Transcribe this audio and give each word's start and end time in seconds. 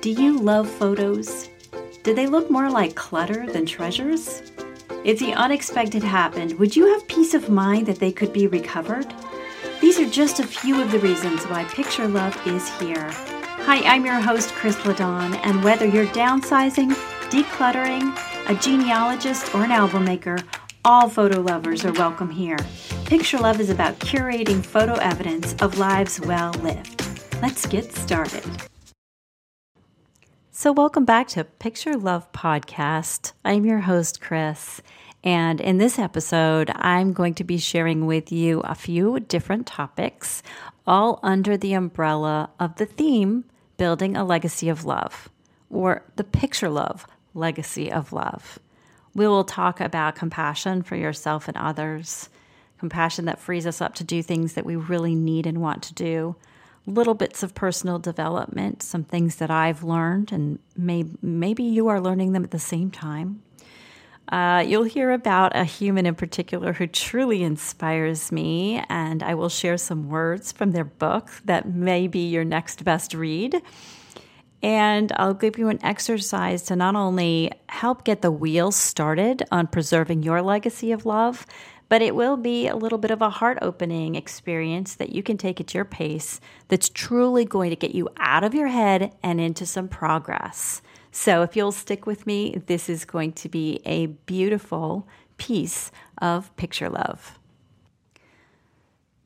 Do 0.00 0.12
you 0.12 0.38
love 0.38 0.70
photos? 0.70 1.48
Do 2.04 2.14
they 2.14 2.28
look 2.28 2.52
more 2.52 2.70
like 2.70 2.94
clutter 2.94 3.50
than 3.50 3.66
treasures? 3.66 4.42
If 5.04 5.18
the 5.18 5.32
unexpected 5.32 6.04
happened, 6.04 6.56
would 6.60 6.76
you 6.76 6.86
have 6.86 7.08
peace 7.08 7.34
of 7.34 7.50
mind 7.50 7.86
that 7.86 7.98
they 7.98 8.12
could 8.12 8.32
be 8.32 8.46
recovered? 8.46 9.12
These 9.80 9.98
are 9.98 10.08
just 10.08 10.38
a 10.38 10.46
few 10.46 10.80
of 10.80 10.92
the 10.92 11.00
reasons 11.00 11.42
why 11.46 11.64
Picture 11.64 12.06
Love 12.06 12.40
is 12.46 12.68
here. 12.78 13.10
Hi, 13.66 13.82
I'm 13.92 14.06
your 14.06 14.20
host, 14.20 14.52
Kris 14.52 14.76
Ladon, 14.76 15.34
and 15.42 15.64
whether 15.64 15.86
you're 15.86 16.06
downsizing, 16.06 16.92
decluttering, 17.30 18.16
a 18.48 18.54
genealogist, 18.54 19.52
or 19.52 19.64
an 19.64 19.72
album 19.72 20.04
maker, 20.04 20.38
all 20.84 21.08
photo 21.08 21.40
lovers 21.40 21.84
are 21.84 21.92
welcome 21.94 22.30
here. 22.30 22.58
Picture 23.06 23.38
Love 23.38 23.58
is 23.58 23.68
about 23.68 23.98
curating 23.98 24.64
photo 24.64 24.94
evidence 24.94 25.54
of 25.54 25.76
lives 25.76 26.20
well 26.20 26.52
lived. 26.62 27.04
Let's 27.42 27.66
get 27.66 27.92
started. 27.92 28.44
So, 30.60 30.72
welcome 30.72 31.04
back 31.04 31.28
to 31.28 31.44
Picture 31.44 31.96
Love 31.96 32.32
Podcast. 32.32 33.30
I'm 33.44 33.64
your 33.64 33.78
host, 33.78 34.20
Kris. 34.20 34.82
And 35.22 35.60
in 35.60 35.78
this 35.78 36.00
episode, 36.00 36.72
I'm 36.74 37.12
going 37.12 37.34
to 37.34 37.44
be 37.44 37.58
sharing 37.58 38.06
with 38.06 38.32
you 38.32 38.58
a 38.64 38.74
few 38.74 39.20
different 39.20 39.68
topics, 39.68 40.42
all 40.84 41.20
under 41.22 41.56
the 41.56 41.74
umbrella 41.74 42.50
of 42.58 42.74
the 42.74 42.86
theme 42.86 43.44
Building 43.76 44.16
a 44.16 44.24
Legacy 44.24 44.68
of 44.68 44.84
Love, 44.84 45.28
or 45.70 46.02
the 46.16 46.24
Picture 46.24 46.70
Love 46.70 47.06
Legacy 47.34 47.92
of 47.92 48.12
Love. 48.12 48.58
We 49.14 49.28
will 49.28 49.44
talk 49.44 49.80
about 49.80 50.16
compassion 50.16 50.82
for 50.82 50.96
yourself 50.96 51.46
and 51.46 51.56
others, 51.56 52.30
compassion 52.80 53.26
that 53.26 53.38
frees 53.38 53.64
us 53.64 53.80
up 53.80 53.94
to 53.94 54.02
do 54.02 54.24
things 54.24 54.54
that 54.54 54.66
we 54.66 54.74
really 54.74 55.14
need 55.14 55.46
and 55.46 55.60
want 55.60 55.84
to 55.84 55.94
do 55.94 56.34
little 56.88 57.14
bits 57.14 57.42
of 57.42 57.54
personal 57.54 57.98
development, 57.98 58.82
some 58.82 59.04
things 59.04 59.36
that 59.36 59.50
I've 59.50 59.84
learned, 59.84 60.32
and 60.32 60.58
may, 60.76 61.04
maybe 61.20 61.62
you 61.62 61.88
are 61.88 62.00
learning 62.00 62.32
them 62.32 62.44
at 62.44 62.50
the 62.50 62.58
same 62.58 62.90
time. 62.90 63.42
Uh, 64.30 64.62
you'll 64.66 64.84
hear 64.84 65.10
about 65.10 65.56
a 65.56 65.64
human 65.64 66.04
in 66.04 66.14
particular 66.14 66.72
who 66.74 66.86
truly 66.86 67.42
inspires 67.42 68.30
me, 68.32 68.82
and 68.88 69.22
I 69.22 69.34
will 69.34 69.48
share 69.48 69.78
some 69.78 70.08
words 70.08 70.52
from 70.52 70.72
their 70.72 70.84
book 70.84 71.30
that 71.44 71.68
may 71.68 72.08
be 72.08 72.28
your 72.28 72.44
next 72.44 72.84
best 72.84 73.14
read. 73.14 73.62
And 74.62 75.12
I'll 75.16 75.34
give 75.34 75.56
you 75.56 75.68
an 75.68 75.82
exercise 75.84 76.62
to 76.64 76.76
not 76.76 76.96
only 76.96 77.52
help 77.68 78.04
get 78.04 78.22
the 78.22 78.30
wheels 78.30 78.76
started 78.76 79.44
on 79.52 79.68
preserving 79.68 80.24
your 80.24 80.42
legacy 80.42 80.90
of 80.92 81.06
love, 81.06 81.46
but 81.88 82.02
it 82.02 82.14
will 82.14 82.36
be 82.36 82.68
a 82.68 82.76
little 82.76 82.98
bit 82.98 83.10
of 83.10 83.22
a 83.22 83.30
heart 83.30 83.58
opening 83.62 84.14
experience 84.14 84.94
that 84.94 85.10
you 85.10 85.22
can 85.22 85.38
take 85.38 85.60
at 85.60 85.74
your 85.74 85.84
pace 85.84 86.40
that's 86.68 86.88
truly 86.88 87.44
going 87.44 87.70
to 87.70 87.76
get 87.76 87.94
you 87.94 88.08
out 88.18 88.44
of 88.44 88.54
your 88.54 88.68
head 88.68 89.12
and 89.22 89.40
into 89.40 89.64
some 89.64 89.88
progress. 89.88 90.82
So, 91.10 91.42
if 91.42 91.56
you'll 91.56 91.72
stick 91.72 92.06
with 92.06 92.26
me, 92.26 92.62
this 92.66 92.88
is 92.88 93.04
going 93.04 93.32
to 93.34 93.48
be 93.48 93.80
a 93.86 94.06
beautiful 94.06 95.08
piece 95.38 95.90
of 96.18 96.54
picture 96.56 96.90
love. 96.90 97.38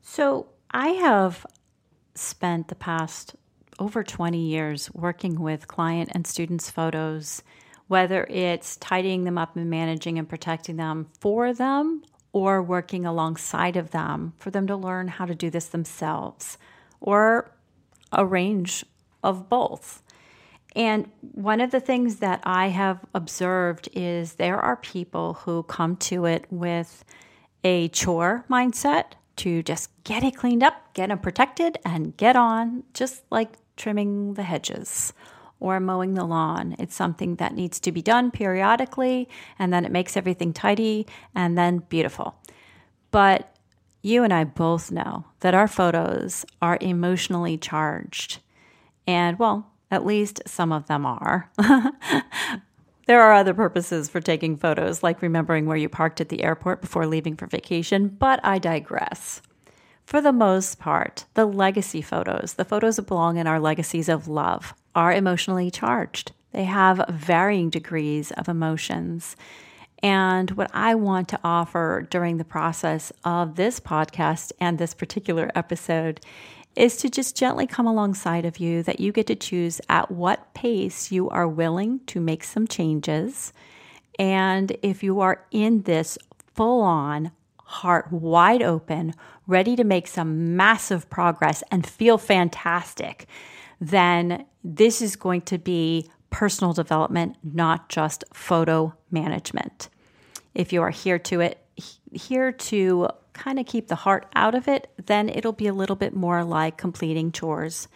So, 0.01 0.47
I 0.71 0.89
have 0.89 1.45
spent 2.15 2.69
the 2.69 2.75
past 2.75 3.35
over 3.79 4.03
20 4.03 4.39
years 4.39 4.89
working 4.93 5.41
with 5.41 5.67
client 5.67 6.09
and 6.13 6.25
students' 6.25 6.69
photos, 6.69 7.43
whether 7.87 8.23
it's 8.25 8.77
tidying 8.77 9.25
them 9.25 9.37
up 9.37 9.55
and 9.57 9.69
managing 9.69 10.17
and 10.17 10.29
protecting 10.29 10.77
them 10.77 11.07
for 11.19 11.53
them 11.53 12.03
or 12.33 12.61
working 12.61 13.05
alongside 13.05 13.77
of 13.77 13.91
them 13.91 14.33
for 14.37 14.51
them 14.51 14.67
to 14.67 14.75
learn 14.75 15.07
how 15.07 15.25
to 15.25 15.35
do 15.35 15.49
this 15.49 15.67
themselves, 15.67 16.57
or 16.99 17.51
a 18.11 18.25
range 18.25 18.83
of 19.23 19.47
both. 19.47 20.01
And 20.75 21.09
one 21.21 21.61
of 21.61 21.71
the 21.71 21.79
things 21.79 22.17
that 22.17 22.41
I 22.43 22.67
have 22.69 22.99
observed 23.13 23.87
is 23.93 24.33
there 24.33 24.59
are 24.59 24.75
people 24.75 25.35
who 25.35 25.63
come 25.63 25.95
to 25.97 26.25
it 26.25 26.47
with 26.49 27.05
a 27.63 27.87
chore 27.89 28.43
mindset 28.49 29.13
to 29.35 29.63
just 29.63 29.89
get 30.03 30.23
it 30.23 30.35
cleaned 30.35 30.63
up, 30.63 30.93
get 30.93 31.09
them 31.09 31.19
protected, 31.19 31.77
and 31.85 32.17
get 32.17 32.35
on, 32.35 32.83
just 32.93 33.23
like 33.29 33.53
trimming 33.77 34.33
the 34.33 34.43
hedges 34.43 35.13
or 35.63 35.79
mowing 35.79 36.13
the 36.13 36.25
lawn. 36.25 36.75
It's 36.77 36.93
something 36.93 37.37
that 37.37 37.55
needs 37.55 37.79
to 37.79 37.91
be 37.91 38.01
done 38.01 38.31
periodically, 38.31 39.29
and 39.57 39.71
then 39.71 39.85
it 39.85 39.91
makes 39.91 40.17
everything 40.17 40.51
tidy 40.51 41.07
and 41.33 41.57
then 41.57 41.79
beautiful. 41.87 42.35
But 43.11 43.55
you 44.01 44.23
and 44.23 44.33
I 44.33 44.43
both 44.43 44.91
know 44.91 45.23
that 45.39 45.55
our 45.55 45.67
photos 45.67 46.45
are 46.61 46.77
emotionally 46.81 47.57
charged. 47.57 48.39
And 49.07 49.39
well, 49.39 49.71
at 49.89 50.05
least 50.05 50.41
some 50.45 50.73
of 50.73 50.87
them 50.87 51.05
are. 51.05 51.49
there 53.07 53.21
are 53.21 53.31
other 53.31 53.53
purposes 53.53 54.09
for 54.09 54.19
taking 54.19 54.57
photos, 54.57 55.01
like 55.01 55.21
remembering 55.21 55.65
where 55.65 55.77
you 55.77 55.87
parked 55.87 56.19
at 56.19 56.27
the 56.27 56.43
airport 56.43 56.81
before 56.81 57.07
leaving 57.07 57.37
for 57.37 57.47
vacation, 57.47 58.09
but 58.09 58.41
I 58.43 58.59
digress. 58.59 59.41
For 60.05 60.21
the 60.21 60.33
most 60.33 60.79
part, 60.79 61.25
the 61.33 61.45
legacy 61.45 62.01
photos, 62.01 62.53
the 62.53 62.65
photos 62.65 62.97
that 62.97 63.07
belong 63.07 63.37
in 63.37 63.47
our 63.47 63.59
legacies 63.59 64.09
of 64.09 64.27
love, 64.27 64.73
are 64.93 65.13
emotionally 65.13 65.71
charged. 65.71 66.33
They 66.51 66.65
have 66.65 67.05
varying 67.09 67.69
degrees 67.69 68.31
of 68.31 68.47
emotions. 68.47 69.35
And 70.03 70.51
what 70.51 70.69
I 70.73 70.95
want 70.95 71.29
to 71.29 71.39
offer 71.43 72.05
during 72.09 72.37
the 72.37 72.43
process 72.43 73.11
of 73.23 73.55
this 73.55 73.79
podcast 73.79 74.51
and 74.59 74.77
this 74.77 74.93
particular 74.93 75.49
episode 75.55 76.19
is 76.75 76.97
to 76.97 77.09
just 77.09 77.37
gently 77.37 77.65
come 77.65 77.87
alongside 77.87 78.45
of 78.45 78.57
you 78.57 78.83
that 78.83 78.99
you 78.99 79.11
get 79.11 79.27
to 79.27 79.35
choose 79.35 79.79
at 79.89 80.11
what 80.11 80.53
pace 80.53 81.11
you 81.11 81.29
are 81.29 81.47
willing 81.47 81.99
to 82.07 82.19
make 82.19 82.43
some 82.43 82.67
changes. 82.67 83.53
And 84.19 84.75
if 84.81 85.03
you 85.03 85.21
are 85.21 85.45
in 85.51 85.83
this 85.83 86.17
full 86.53 86.81
on, 86.81 87.31
heart 87.63 88.11
wide 88.11 88.61
open, 88.61 89.13
ready 89.47 89.75
to 89.75 89.83
make 89.83 90.07
some 90.07 90.55
massive 90.55 91.09
progress 91.09 91.63
and 91.71 91.85
feel 91.85 92.17
fantastic, 92.17 93.27
then 93.79 94.45
this 94.63 95.01
is 95.01 95.15
going 95.15 95.41
to 95.41 95.57
be 95.57 96.09
personal 96.29 96.73
development, 96.73 97.35
not 97.43 97.89
just 97.89 98.23
photo 98.33 98.93
management. 99.11 99.89
If 100.53 100.73
you 100.73 100.81
are 100.81 100.89
here 100.89 101.19
to 101.19 101.41
it, 101.41 101.59
here 102.11 102.51
to 102.51 103.07
kind 103.33 103.59
of 103.59 103.65
keep 103.65 103.87
the 103.87 103.95
heart 103.95 104.27
out 104.35 104.55
of 104.55 104.67
it, 104.67 104.91
then 105.05 105.29
it'll 105.29 105.51
be 105.51 105.67
a 105.67 105.73
little 105.73 105.95
bit 105.95 106.15
more 106.15 106.43
like 106.43 106.77
completing 106.77 107.31
chores. 107.31 107.87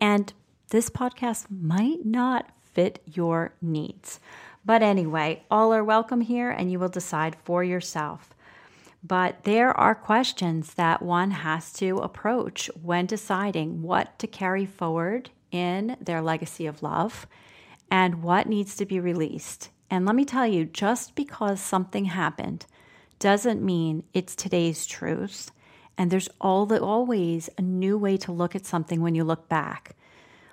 And 0.00 0.32
this 0.70 0.90
podcast 0.90 1.46
might 1.50 2.04
not 2.04 2.50
fit 2.72 3.02
your 3.06 3.54
needs. 3.60 4.20
But 4.64 4.82
anyway, 4.82 5.44
all 5.50 5.72
are 5.72 5.84
welcome 5.84 6.20
here 6.20 6.50
and 6.50 6.70
you 6.70 6.78
will 6.78 6.88
decide 6.88 7.36
for 7.44 7.64
yourself. 7.64 8.34
But 9.02 9.44
there 9.44 9.76
are 9.76 9.94
questions 9.94 10.74
that 10.74 11.02
one 11.02 11.30
has 11.30 11.72
to 11.74 11.98
approach 11.98 12.70
when 12.80 13.06
deciding 13.06 13.82
what 13.82 14.18
to 14.18 14.26
carry 14.26 14.66
forward 14.66 15.30
in 15.50 15.96
their 16.00 16.20
legacy 16.20 16.66
of 16.66 16.82
love 16.82 17.26
and 17.90 18.22
what 18.22 18.48
needs 18.48 18.76
to 18.76 18.86
be 18.86 19.00
released. 19.00 19.70
And 19.90 20.04
let 20.04 20.14
me 20.14 20.24
tell 20.24 20.46
you, 20.46 20.64
just 20.64 21.14
because 21.14 21.60
something 21.60 22.06
happened 22.06 22.66
doesn't 23.18 23.64
mean 23.64 24.04
it's 24.12 24.36
today's 24.36 24.86
truth. 24.86 25.50
And 25.96 26.10
there's 26.10 26.28
all 26.40 26.66
the, 26.66 26.80
always 26.80 27.48
a 27.56 27.62
new 27.62 27.96
way 27.96 28.16
to 28.18 28.32
look 28.32 28.54
at 28.54 28.66
something 28.66 29.00
when 29.00 29.14
you 29.14 29.24
look 29.24 29.48
back. 29.48 29.96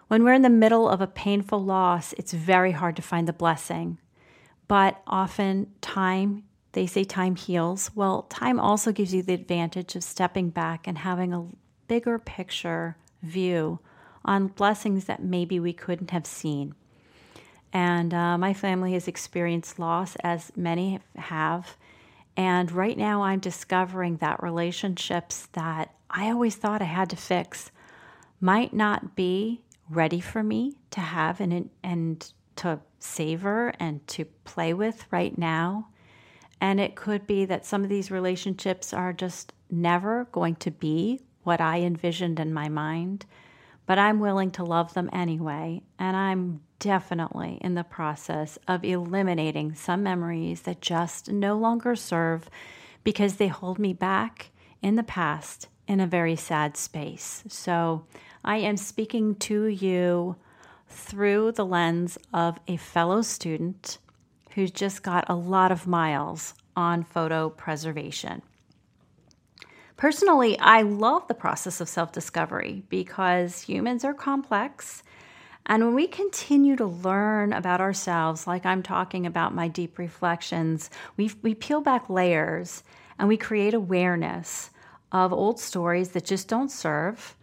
When 0.08 0.24
we're 0.24 0.34
in 0.34 0.44
the 0.44 0.50
middle 0.50 0.88
of 0.88 1.02
a 1.02 1.08
painful 1.08 1.64
loss, 1.64 2.14
it's 2.14 2.32
very 2.34 2.72
hard 2.72 2.96
to 2.96 3.02
find 3.02 3.28
the 3.28 3.34
blessing. 3.34 4.00
But 4.68 5.02
often, 5.06 5.72
time 5.82 6.44
they 6.76 6.86
say 6.86 7.06
time 7.06 7.38
heals. 7.38 7.90
Well, 7.96 8.24
time 8.24 8.60
also 8.60 8.92
gives 8.92 9.14
you 9.14 9.24
the 9.24 9.34
advantage 9.34 9.96
of 9.96 10.04
stepping 10.04 10.50
back 10.50 10.88
and 10.88 10.98
having 10.98 11.34
a 11.34 11.48
bigger 11.88 12.20
picture 12.20 12.98
view 13.24 13.80
on 14.26 14.48
blessings 14.48 15.06
that 15.06 15.24
maybe 15.24 15.58
we 15.58 15.72
couldn't 15.72 16.12
have 16.12 16.26
seen. 16.26 16.76
And 17.72 18.14
uh, 18.14 18.38
my 18.38 18.54
family 18.54 18.92
has 18.92 19.08
experienced 19.08 19.80
loss, 19.80 20.18
as 20.18 20.52
many 20.58 21.00
have. 21.16 21.78
And 22.36 22.70
right 22.70 22.98
now, 22.98 23.24
I'm 23.24 23.40
discovering 23.40 24.18
that 24.18 24.44
relationships 24.44 25.48
that 25.54 25.96
I 26.10 26.30
always 26.30 26.56
thought 26.56 26.82
I 26.82 26.86
had 26.86 27.10
to 27.12 27.16
fix 27.16 27.72
might 28.42 28.74
not 28.74 29.16
be 29.16 29.62
ready 29.90 30.20
for 30.20 30.44
me 30.44 30.74
to 30.92 31.00
have 31.00 31.40
and, 31.40 31.70
and 31.84 32.34
to 32.58 32.82
savor 33.00 33.74
and 33.80 34.06
to 34.08 34.26
play 34.44 34.74
with 34.74 35.06
right 35.10 35.38
now. 35.38 35.88
And 36.62 36.80
it 36.80 36.96
could 36.96 37.28
be 37.28 37.46
that 37.46 37.66
some 37.66 37.84
of 37.84 37.90
these 37.90 38.12
relationships 38.12 38.94
are 38.94 39.14
just 39.14 39.54
never 39.70 40.28
going 40.32 40.56
to 40.58 40.72
be 40.72 41.22
what 41.44 41.62
I 41.62 41.82
envisioned 41.82 42.40
in 42.40 42.54
my 42.54 42.70
mind, 42.70 43.26
but 43.86 44.00
I'm 44.00 44.20
willing 44.20 44.52
to 44.52 44.64
love 44.64 44.94
them 44.94 45.10
anyway. 45.14 45.84
And 46.00 46.18
I'm 46.18 46.62
definitely 46.80 47.60
in 47.62 47.76
the 47.76 47.84
process 47.84 48.58
of 48.68 48.84
eliminating 48.84 49.76
some 49.76 50.04
memories 50.04 50.64
that 50.64 50.82
just 50.82 51.32
no 51.32 51.56
longer 51.58 51.96
serve 51.96 52.50
because 53.04 53.36
they 53.36 53.48
hold 53.48 53.80
me 53.80 53.94
back 53.94 54.52
in 54.82 54.96
the 54.96 55.04
past 55.04 55.68
in 55.88 56.00
a 56.00 56.08
very 56.08 56.36
sad 56.36 56.76
space. 56.76 57.44
So 57.48 58.06
I 58.44 58.58
am 58.58 58.78
speaking 58.78 59.36
to 59.36 59.66
you 59.66 60.36
through 60.90 61.52
the 61.52 61.66
lens 61.66 62.18
of 62.34 62.60
a 62.68 62.78
fellow 62.78 63.22
student 63.22 64.00
who's 64.56 64.72
just 64.72 65.04
got 65.04 65.26
a 65.30 65.36
lot 65.36 65.72
of 65.72 65.86
miles 65.86 66.54
on 66.76 67.04
photo 67.04 67.50
preservation. 67.50 68.42
Personally, 69.98 70.58
I 70.60 70.82
love 70.82 71.28
the 71.28 71.34
process 71.34 71.80
of 71.80 71.88
self 71.90 72.12
discovery 72.12 72.84
because 72.90 73.62
humans 73.62 74.04
are 74.04 74.14
complex. 74.14 75.04
And 75.68 75.84
when 75.84 75.96
we 75.96 76.08
continue 76.08 76.76
to 76.76 76.86
learn 76.86 77.52
about 77.52 77.82
ourselves, 77.82 78.46
like 78.46 78.66
I'm 78.66 78.84
talking 78.84 79.26
about 79.26 79.56
my 79.56 79.68
deep 79.68 79.98
reflections, 79.98 80.90
we, 81.18 81.32
we 81.42 81.56
peel 81.56 81.82
back 81.82 82.10
layers 82.10 82.84
and 83.18 83.28
we 83.28 83.38
create 83.38 83.74
awareness 83.74 84.70
of 85.12 85.34
old 85.34 85.60
stories 85.60 86.10
that 86.10 86.26
just 86.26 86.48
don't 86.48 86.70
serve. 86.70 87.36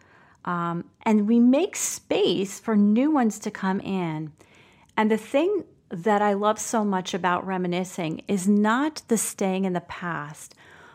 Um, 0.45 0.85
and 1.03 1.27
we 1.27 1.41
make 1.41 1.75
space 1.77 2.61
for 2.61 2.77
new 2.77 3.11
ones 3.11 3.39
to 3.41 3.51
come 3.51 3.81
in. 3.81 4.33
And 4.97 5.11
the 5.11 5.17
thing 5.17 5.65
that 5.93 6.23
I 6.23 6.33
love 6.33 6.59
so 6.59 6.85
much 6.85 7.13
about 7.13 7.47
reminiscing 7.47 8.23
is 8.27 8.49
not 8.49 9.03
the 9.09 9.19
staying 9.19 9.67
in 9.67 9.75
the 9.75 9.81
past, 9.83 10.55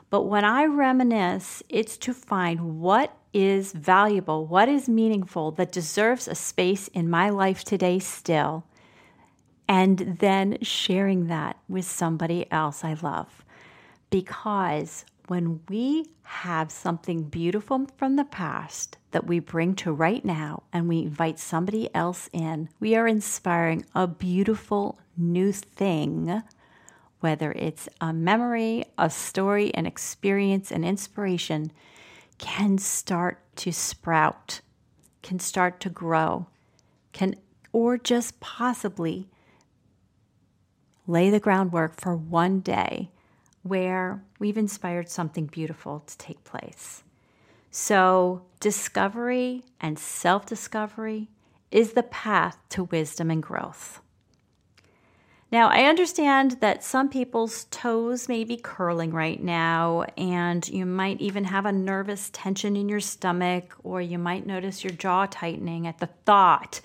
but 0.10 0.24
when 0.24 0.44
I 0.44 0.66
reminisce, 0.66 1.62
it's 1.70 1.98
to 1.98 2.14
find 2.14 2.80
what 2.80 3.16
is 3.32 3.74
valuable, 3.74 4.48
what 4.48 4.68
is 4.68 4.90
meaningful, 4.90 5.52
that 5.52 5.72
deserves 5.72 6.28
a 6.28 6.34
space 6.34 6.88
in 6.88 7.10
my 7.10 7.30
life 7.30 7.64
today 7.64 8.00
still, 8.00 8.64
and 9.68 10.18
then 10.20 10.58
sharing 10.64 11.28
that 11.28 11.58
with 11.68 11.86
somebody 11.86 12.52
else 12.52 12.84
I 12.84 12.94
love. 12.94 13.46
Because 14.10 15.06
when 15.28 15.60
we 15.70 16.06
have 16.24 16.72
something 16.72 17.24
beautiful 17.24 17.86
from 17.98 18.16
the 18.16 18.24
past 18.24 18.98
that 19.12 19.28
we 19.28 19.40
bring 19.40 19.76
to 19.76 19.92
right 19.92 20.24
now 20.24 20.64
and 20.72 20.88
we 20.88 21.00
invite 21.00 21.38
somebody 21.38 21.94
else 21.94 22.30
in, 22.32 22.70
we 22.80 22.96
are 22.96 23.08
inspiring 23.08 23.86
a 23.94 24.08
beautiful 24.08 25.00
new 25.18 25.52
thing, 25.52 26.42
whether 27.20 27.52
it's 27.54 27.90
a 28.00 28.14
memory, 28.14 28.84
a 28.98 29.10
story, 29.10 29.74
an 29.74 29.86
experience, 29.86 30.72
an 30.72 30.84
inspiration, 30.84 31.72
can 32.38 32.78
start 32.78 33.42
to 33.58 33.72
sprout, 33.72 34.62
can 35.24 35.40
start 35.40 35.80
to 35.82 35.90
grow, 35.90 36.48
can 37.12 37.36
or 37.74 37.98
just 37.98 38.40
possibly 38.40 39.28
lay 41.06 41.30
the 41.30 41.40
groundwork 41.40 42.00
for 42.00 42.16
one 42.16 42.60
day 42.60 43.10
where 43.70 44.24
we've 44.40 44.58
inspired 44.58 45.10
something 45.10 45.46
beautiful 45.46 46.02
to 46.02 46.18
take 46.18 46.44
place. 46.44 47.04
So, 47.72 48.44
discovery 48.60 49.64
and 49.80 50.00
self 50.00 50.46
discovery 50.46 51.30
is 51.70 51.94
the 51.94 52.04
path 52.04 52.58
to 52.70 52.86
wisdom 52.86 53.30
and 53.30 53.44
growth. 53.44 54.02
Now, 55.50 55.70
I 55.70 55.84
understand 55.84 56.58
that 56.60 56.84
some 56.84 57.08
people's 57.08 57.66
toes 57.66 58.28
may 58.28 58.44
be 58.44 58.58
curling 58.58 59.12
right 59.12 59.42
now, 59.42 60.04
and 60.18 60.68
you 60.68 60.86
might 60.86 61.22
even 61.22 61.46
have 61.46 61.66
a 61.66 61.72
nervous 61.72 62.30
tension 62.34 62.76
in 62.76 62.90
your 62.90 63.00
stomach, 63.00 63.74
or 63.82 64.02
you 64.02 64.18
might 64.18 64.46
notice 64.46 64.84
your 64.84 64.92
jaw 64.92 65.26
tightening 65.26 65.88
at 65.88 66.00
the 66.00 66.10
thought 66.26 66.82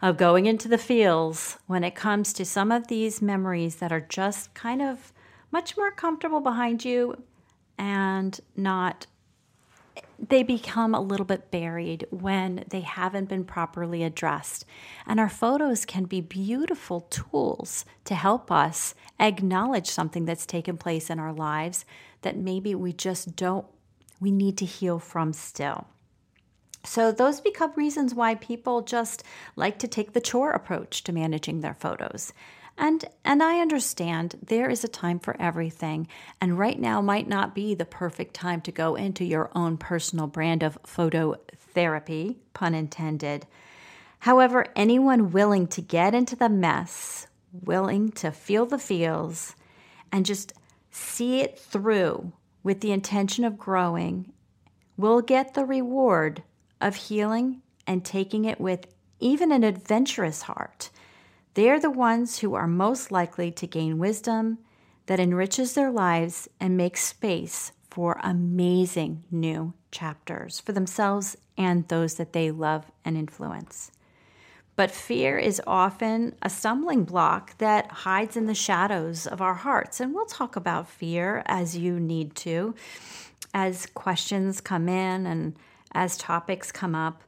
of 0.00 0.16
going 0.16 0.46
into 0.46 0.68
the 0.68 0.78
fields 0.78 1.58
when 1.66 1.82
it 1.82 1.96
comes 1.96 2.32
to 2.34 2.44
some 2.44 2.70
of 2.70 2.86
these 2.86 3.20
memories 3.20 3.76
that 3.76 3.90
are 3.90 4.06
just 4.08 4.54
kind 4.54 4.80
of 4.80 5.12
much 5.54 5.76
more 5.76 5.92
comfortable 5.92 6.40
behind 6.40 6.84
you 6.84 7.22
and 7.78 8.40
not 8.56 9.06
they 10.18 10.42
become 10.42 10.94
a 10.94 11.00
little 11.00 11.24
bit 11.26 11.52
buried 11.52 12.04
when 12.10 12.64
they 12.70 12.80
haven't 12.80 13.28
been 13.28 13.44
properly 13.44 14.02
addressed. 14.02 14.64
And 15.06 15.20
our 15.20 15.28
photos 15.28 15.84
can 15.84 16.04
be 16.06 16.20
beautiful 16.20 17.02
tools 17.02 17.84
to 18.04 18.16
help 18.16 18.50
us 18.50 18.96
acknowledge 19.20 19.88
something 19.88 20.24
that's 20.24 20.44
taken 20.44 20.76
place 20.76 21.08
in 21.08 21.20
our 21.20 21.32
lives 21.32 21.84
that 22.22 22.36
maybe 22.36 22.74
we 22.74 22.92
just 22.92 23.36
don't, 23.36 23.66
we 24.18 24.32
need 24.32 24.58
to 24.58 24.64
heal 24.64 24.98
from 24.98 25.32
still. 25.32 25.86
So, 26.84 27.12
those 27.12 27.40
become 27.40 27.72
reasons 27.76 28.14
why 28.14 28.34
people 28.34 28.82
just 28.82 29.22
like 29.54 29.78
to 29.78 29.88
take 29.88 30.14
the 30.14 30.20
chore 30.20 30.50
approach 30.50 31.04
to 31.04 31.12
managing 31.12 31.60
their 31.60 31.74
photos. 31.74 32.32
And 32.76 33.04
and 33.24 33.42
I 33.42 33.60
understand 33.60 34.36
there 34.42 34.68
is 34.68 34.84
a 34.84 34.88
time 34.88 35.18
for 35.20 35.40
everything, 35.40 36.08
and 36.40 36.58
right 36.58 36.78
now 36.78 37.00
might 37.00 37.28
not 37.28 37.54
be 37.54 37.74
the 37.74 37.84
perfect 37.84 38.34
time 38.34 38.60
to 38.62 38.72
go 38.72 38.96
into 38.96 39.24
your 39.24 39.50
own 39.54 39.76
personal 39.76 40.26
brand 40.26 40.62
of 40.62 40.78
photo 40.84 41.36
therapy, 41.72 42.38
pun 42.52 42.74
intended. 42.74 43.46
However, 44.20 44.66
anyone 44.74 45.32
willing 45.32 45.66
to 45.68 45.82
get 45.82 46.14
into 46.14 46.34
the 46.34 46.48
mess, 46.48 47.26
willing 47.52 48.10
to 48.12 48.32
feel 48.32 48.66
the 48.66 48.78
feels 48.78 49.54
and 50.10 50.26
just 50.26 50.52
see 50.90 51.40
it 51.40 51.58
through 51.58 52.32
with 52.62 52.80
the 52.80 52.92
intention 52.92 53.44
of 53.44 53.58
growing 53.58 54.32
will 54.96 55.20
get 55.20 55.54
the 55.54 55.64
reward 55.64 56.42
of 56.80 56.96
healing 56.96 57.62
and 57.86 58.04
taking 58.04 58.44
it 58.44 58.60
with 58.60 58.86
even 59.20 59.52
an 59.52 59.64
adventurous 59.64 60.42
heart 60.42 60.90
they're 61.54 61.80
the 61.80 61.90
ones 61.90 62.38
who 62.40 62.54
are 62.54 62.66
most 62.66 63.10
likely 63.10 63.50
to 63.52 63.66
gain 63.66 63.98
wisdom 63.98 64.58
that 65.06 65.20
enriches 65.20 65.74
their 65.74 65.90
lives 65.90 66.48
and 66.60 66.76
makes 66.76 67.02
space 67.02 67.72
for 67.90 68.18
amazing 68.22 69.22
new 69.30 69.72
chapters 69.90 70.60
for 70.60 70.72
themselves 70.72 71.36
and 71.56 71.86
those 71.88 72.14
that 72.14 72.32
they 72.32 72.50
love 72.50 72.90
and 73.04 73.16
influence. 73.16 73.92
But 74.76 74.90
fear 74.90 75.38
is 75.38 75.62
often 75.66 76.34
a 76.42 76.50
stumbling 76.50 77.04
block 77.04 77.56
that 77.58 77.90
hides 77.90 78.36
in 78.36 78.46
the 78.46 78.54
shadows 78.54 79.26
of 79.26 79.40
our 79.40 79.54
hearts. 79.54 80.00
And 80.00 80.12
we'll 80.12 80.26
talk 80.26 80.56
about 80.56 80.88
fear 80.88 81.44
as 81.46 81.76
you 81.76 82.00
need 82.00 82.34
to, 82.36 82.74
as 83.52 83.86
questions 83.86 84.60
come 84.60 84.88
in 84.88 85.26
and 85.26 85.54
as 85.92 86.16
topics 86.16 86.72
come 86.72 86.96
up. 86.96 87.22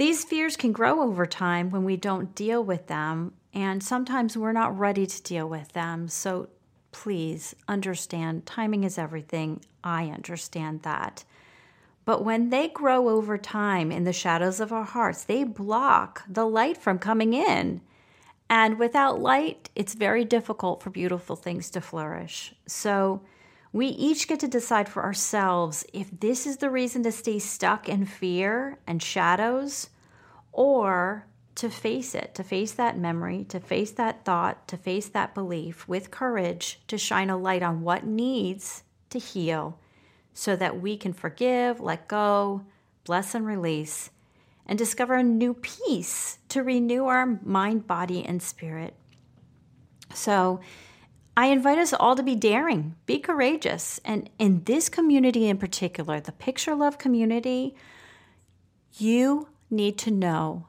These 0.00 0.24
fears 0.24 0.56
can 0.56 0.72
grow 0.72 1.02
over 1.02 1.26
time 1.26 1.68
when 1.68 1.84
we 1.84 1.98
don't 1.98 2.34
deal 2.34 2.64
with 2.64 2.86
them, 2.86 3.34
and 3.52 3.82
sometimes 3.82 4.34
we're 4.34 4.50
not 4.50 4.78
ready 4.78 5.04
to 5.06 5.22
deal 5.22 5.46
with 5.46 5.72
them. 5.72 6.08
So 6.08 6.48
please 6.90 7.54
understand 7.68 8.46
timing 8.46 8.84
is 8.84 8.96
everything. 8.96 9.60
I 9.84 10.06
understand 10.06 10.84
that. 10.84 11.24
But 12.06 12.24
when 12.24 12.48
they 12.48 12.68
grow 12.68 13.10
over 13.10 13.36
time 13.36 13.92
in 13.92 14.04
the 14.04 14.14
shadows 14.14 14.58
of 14.58 14.72
our 14.72 14.84
hearts, 14.84 15.24
they 15.24 15.44
block 15.44 16.22
the 16.26 16.46
light 16.46 16.78
from 16.78 16.98
coming 16.98 17.34
in. 17.34 17.82
And 18.48 18.78
without 18.78 19.20
light, 19.20 19.68
it's 19.76 19.92
very 19.92 20.24
difficult 20.24 20.82
for 20.82 20.88
beautiful 20.88 21.36
things 21.36 21.68
to 21.72 21.82
flourish. 21.82 22.54
So 22.66 23.20
we 23.72 23.86
each 23.86 24.26
get 24.26 24.40
to 24.40 24.48
decide 24.48 24.88
for 24.88 25.02
ourselves 25.02 25.84
if 25.92 26.08
this 26.20 26.46
is 26.46 26.56
the 26.56 26.70
reason 26.70 27.02
to 27.04 27.12
stay 27.12 27.38
stuck 27.38 27.88
in 27.88 28.04
fear 28.04 28.78
and 28.86 29.02
shadows 29.02 29.90
or 30.52 31.26
to 31.54 31.68
face 31.68 32.14
it, 32.14 32.34
to 32.34 32.42
face 32.42 32.72
that 32.72 32.98
memory, 32.98 33.44
to 33.44 33.60
face 33.60 33.92
that 33.92 34.24
thought, 34.24 34.66
to 34.66 34.76
face 34.76 35.08
that 35.08 35.34
belief 35.34 35.86
with 35.86 36.10
courage, 36.10 36.80
to 36.88 36.96
shine 36.98 37.30
a 37.30 37.36
light 37.36 37.62
on 37.62 37.82
what 37.82 38.04
needs 38.04 38.82
to 39.10 39.18
heal 39.18 39.78
so 40.32 40.56
that 40.56 40.80
we 40.80 40.96
can 40.96 41.12
forgive, 41.12 41.80
let 41.80 42.08
go, 42.08 42.64
bless, 43.04 43.34
and 43.34 43.46
release, 43.46 44.10
and 44.66 44.78
discover 44.78 45.14
a 45.14 45.22
new 45.22 45.54
peace 45.54 46.38
to 46.48 46.62
renew 46.62 47.04
our 47.04 47.38
mind, 47.44 47.86
body, 47.86 48.24
and 48.24 48.42
spirit. 48.42 48.94
So, 50.14 50.60
I 51.36 51.46
invite 51.46 51.78
us 51.78 51.92
all 51.92 52.16
to 52.16 52.22
be 52.22 52.34
daring, 52.34 52.96
be 53.06 53.18
courageous. 53.18 54.00
And 54.04 54.28
in 54.38 54.64
this 54.64 54.88
community 54.88 55.48
in 55.48 55.58
particular, 55.58 56.20
the 56.20 56.32
Picture 56.32 56.74
Love 56.74 56.98
community, 56.98 57.74
you 58.98 59.48
need 59.70 59.96
to 59.98 60.10
know 60.10 60.66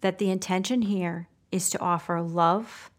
that 0.00 0.18
the 0.18 0.30
intention 0.30 0.82
here 0.82 1.28
is 1.50 1.70
to 1.70 1.80
offer 1.80 2.20
love 2.20 2.90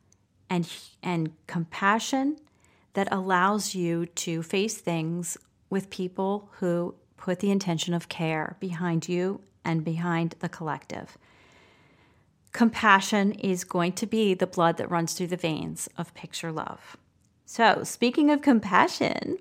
and, 0.50 0.72
and 1.02 1.32
compassion 1.48 2.38
that 2.94 3.08
allows 3.12 3.76
you 3.76 4.06
to 4.06 4.44
face 4.44 4.78
things 4.78 5.38
with 5.70 5.90
people 5.90 6.50
who 6.54 6.96
put 7.18 7.40
the 7.40 7.52
intention 7.52 7.94
of 7.94 8.10
care 8.10 8.58
behind 8.60 9.08
you 9.08 9.42
and 9.64 9.84
behind 9.84 10.36
the 10.40 10.50
collective. 10.50 11.18
Compassion 12.52 13.34
is 13.34 13.64
going 13.64 13.94
to 13.94 14.06
be 14.06 14.34
the 14.34 14.48
blood 14.48 14.78
that 14.78 14.90
runs 14.90 15.14
through 15.14 15.28
the 15.28 15.38
veins 15.38 15.88
of 15.98 16.14
picture 16.14 16.52
love. 16.52 16.98
So, 17.46 17.84
speaking 17.84 18.30
of 18.32 18.42
compassion, 18.42 19.38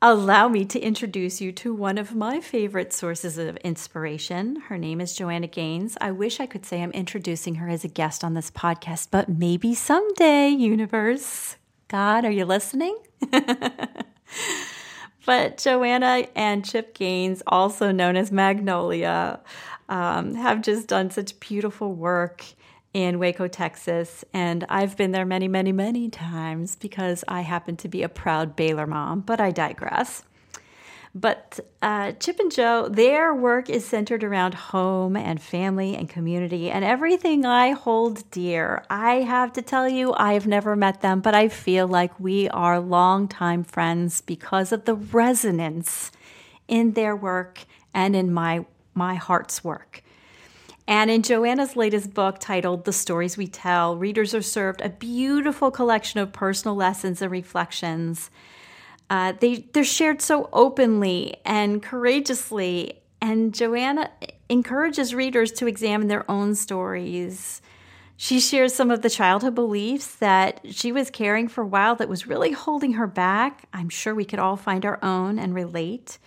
allow 0.00 0.48
me 0.48 0.64
to 0.64 0.80
introduce 0.80 1.40
you 1.40 1.52
to 1.52 1.74
one 1.74 1.98
of 1.98 2.14
my 2.14 2.40
favorite 2.40 2.92
sources 2.92 3.38
of 3.38 3.56
inspiration. 3.58 4.56
Her 4.68 4.78
name 4.78 5.00
is 5.00 5.14
Joanna 5.14 5.48
Gaines. 5.48 5.96
I 6.00 6.12
wish 6.12 6.38
I 6.40 6.46
could 6.46 6.64
say 6.64 6.82
I'm 6.82 6.92
introducing 6.92 7.56
her 7.56 7.68
as 7.68 7.84
a 7.84 7.88
guest 7.88 8.22
on 8.22 8.34
this 8.34 8.50
podcast, 8.50 9.08
but 9.10 9.28
maybe 9.28 9.74
someday, 9.74 10.48
universe. 10.48 11.56
God, 11.88 12.24
are 12.24 12.30
you 12.30 12.44
listening? 12.44 12.98
but 15.26 15.58
Joanna 15.58 16.28
and 16.36 16.64
Chip 16.64 16.94
Gaines, 16.94 17.42
also 17.46 17.90
known 17.90 18.16
as 18.16 18.30
Magnolia, 18.30 19.40
um, 19.88 20.34
have 20.34 20.62
just 20.62 20.88
done 20.88 21.10
such 21.10 21.38
beautiful 21.40 21.94
work 21.94 22.44
in 22.94 23.18
Waco, 23.18 23.48
Texas. 23.48 24.24
And 24.32 24.64
I've 24.68 24.96
been 24.96 25.12
there 25.12 25.26
many, 25.26 25.48
many, 25.48 25.72
many 25.72 26.08
times 26.08 26.76
because 26.76 27.24
I 27.28 27.42
happen 27.42 27.76
to 27.78 27.88
be 27.88 28.02
a 28.02 28.08
proud 28.08 28.56
Baylor 28.56 28.86
mom, 28.86 29.20
but 29.20 29.40
I 29.40 29.50
digress. 29.50 30.22
But 31.14 31.58
uh, 31.80 32.12
Chip 32.12 32.38
and 32.38 32.52
Jo, 32.52 32.88
their 32.88 33.34
work 33.34 33.70
is 33.70 33.84
centered 33.84 34.22
around 34.22 34.54
home 34.54 35.16
and 35.16 35.40
family 35.40 35.96
and 35.96 36.08
community 36.08 36.70
and 36.70 36.84
everything 36.84 37.46
I 37.46 37.70
hold 37.70 38.30
dear. 38.30 38.84
I 38.90 39.16
have 39.16 39.52
to 39.54 39.62
tell 39.62 39.88
you, 39.88 40.12
I 40.14 40.34
have 40.34 40.46
never 40.46 40.76
met 40.76 41.00
them, 41.00 41.20
but 41.20 41.34
I 41.34 41.48
feel 41.48 41.88
like 41.88 42.18
we 42.20 42.48
are 42.50 42.78
longtime 42.78 43.64
friends 43.64 44.20
because 44.20 44.70
of 44.70 44.84
the 44.84 44.94
resonance 44.94 46.12
in 46.68 46.92
their 46.92 47.16
work 47.16 47.64
and 47.94 48.14
in 48.14 48.32
my 48.32 48.66
my 48.98 49.14
heart's 49.14 49.64
work. 49.64 50.02
And 50.86 51.10
in 51.10 51.22
Joanna's 51.22 51.76
latest 51.76 52.14
book 52.14 52.38
titled 52.38 52.84
The 52.84 52.92
Stories 52.92 53.36
We 53.36 53.46
Tell, 53.46 53.96
readers 53.96 54.34
are 54.34 54.42
served 54.42 54.80
a 54.80 54.88
beautiful 54.88 55.70
collection 55.70 56.18
of 56.20 56.32
personal 56.32 56.74
lessons 56.74 57.22
and 57.22 57.30
reflections. 57.30 58.30
Uh, 59.10 59.34
they, 59.38 59.56
they're 59.72 59.84
shared 59.84 60.20
so 60.20 60.48
openly 60.52 61.36
and 61.44 61.82
courageously, 61.82 63.00
and 63.20 63.54
Joanna 63.54 64.10
encourages 64.48 65.14
readers 65.14 65.52
to 65.52 65.66
examine 65.66 66.08
their 66.08 66.30
own 66.30 66.54
stories. 66.54 67.60
She 68.16 68.40
shares 68.40 68.74
some 68.74 68.90
of 68.90 69.02
the 69.02 69.10
childhood 69.10 69.54
beliefs 69.54 70.16
that 70.16 70.60
she 70.70 70.90
was 70.90 71.10
carrying 71.10 71.48
for 71.48 71.62
a 71.62 71.66
while 71.66 71.96
that 71.96 72.08
was 72.08 72.26
really 72.26 72.52
holding 72.52 72.94
her 72.94 73.06
back. 73.06 73.68
I'm 73.72 73.90
sure 73.90 74.14
we 74.14 74.24
could 74.24 74.40
all 74.40 74.56
find 74.56 74.84
our 74.84 74.98
own 75.04 75.38
and 75.38 75.54
relate. 75.54 76.18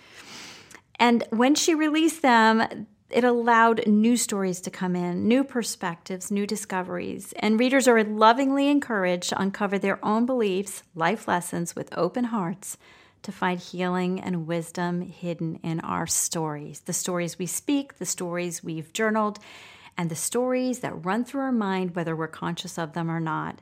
And 1.02 1.24
when 1.32 1.56
she 1.56 1.74
released 1.74 2.22
them, 2.22 2.86
it 3.10 3.24
allowed 3.24 3.88
new 3.88 4.16
stories 4.16 4.62
to 4.62 4.70
come 4.70 4.96
in, 4.96 5.28
new 5.28 5.44
perspectives, 5.44 6.30
new 6.30 6.46
discoveries, 6.46 7.34
and 7.40 7.60
readers 7.60 7.88
are 7.88 8.04
lovingly 8.04 8.68
encouraged 8.68 9.30
to 9.30 9.42
uncover 9.42 9.80
their 9.80 9.98
own 10.06 10.28
beliefs, 10.28 10.84
life 10.94 11.28
lessons 11.28 11.76
with 11.76 11.98
open 11.98 12.26
hearts 12.26 12.78
to 13.24 13.32
find 13.32 13.60
healing 13.60 14.22
and 14.22 14.46
wisdom 14.46 15.02
hidden 15.02 15.56
in 15.64 15.80
our 15.80 16.06
stories. 16.06 16.82
The 16.82 16.94
stories 16.94 17.40
we 17.40 17.48
speak, 17.48 17.98
the 17.98 18.06
stories 18.06 18.64
we've 18.64 18.94
journaled, 18.94 19.40
and 19.98 20.08
the 20.12 20.16
stories 20.16 20.80
that 20.82 21.04
run 21.04 21.26
through 21.26 21.42
our 21.42 21.52
mind, 21.52 21.96
whether 21.96 22.16
we're 22.16 22.28
conscious 22.28 22.78
of 22.78 22.94
them 22.94 23.10
or 23.10 23.20
not. 23.20 23.60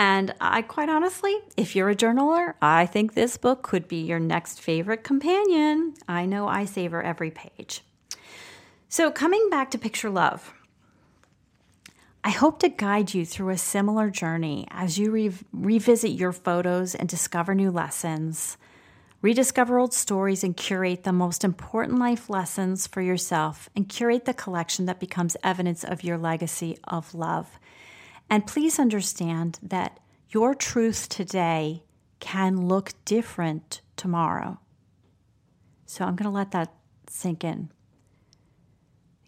And 0.00 0.34
I 0.40 0.62
quite 0.62 0.88
honestly, 0.88 1.36
if 1.58 1.76
you're 1.76 1.90
a 1.90 1.94
journaler, 1.94 2.54
I 2.62 2.86
think 2.86 3.12
this 3.12 3.36
book 3.36 3.62
could 3.62 3.86
be 3.86 4.00
your 4.00 4.18
next 4.18 4.58
favorite 4.58 5.04
companion. 5.04 5.92
I 6.08 6.24
know 6.24 6.48
I 6.48 6.64
savor 6.64 7.02
every 7.02 7.30
page. 7.30 7.82
So, 8.88 9.10
coming 9.10 9.50
back 9.50 9.70
to 9.72 9.78
Picture 9.78 10.08
Love, 10.08 10.54
I 12.24 12.30
hope 12.30 12.60
to 12.60 12.70
guide 12.70 13.12
you 13.12 13.26
through 13.26 13.50
a 13.50 13.58
similar 13.58 14.08
journey 14.08 14.66
as 14.70 14.98
you 14.98 15.10
re- 15.10 15.32
revisit 15.52 16.12
your 16.12 16.32
photos 16.32 16.94
and 16.94 17.06
discover 17.06 17.54
new 17.54 17.70
lessons, 17.70 18.56
rediscover 19.20 19.78
old 19.78 19.92
stories, 19.92 20.42
and 20.42 20.56
curate 20.56 21.04
the 21.04 21.12
most 21.12 21.44
important 21.44 21.98
life 21.98 22.30
lessons 22.30 22.86
for 22.86 23.02
yourself, 23.02 23.68
and 23.76 23.86
curate 23.86 24.24
the 24.24 24.32
collection 24.32 24.86
that 24.86 24.98
becomes 24.98 25.36
evidence 25.44 25.84
of 25.84 26.02
your 26.02 26.16
legacy 26.16 26.78
of 26.84 27.14
love. 27.14 27.59
And 28.30 28.46
please 28.46 28.78
understand 28.78 29.58
that 29.60 29.98
your 30.30 30.54
truth 30.54 31.08
today 31.08 31.82
can 32.20 32.68
look 32.68 32.92
different 33.04 33.80
tomorrow. 33.96 34.60
So, 35.84 36.04
I'm 36.04 36.14
going 36.14 36.30
to 36.30 36.36
let 36.36 36.52
that 36.52 36.72
sink 37.08 37.42
in. 37.42 37.72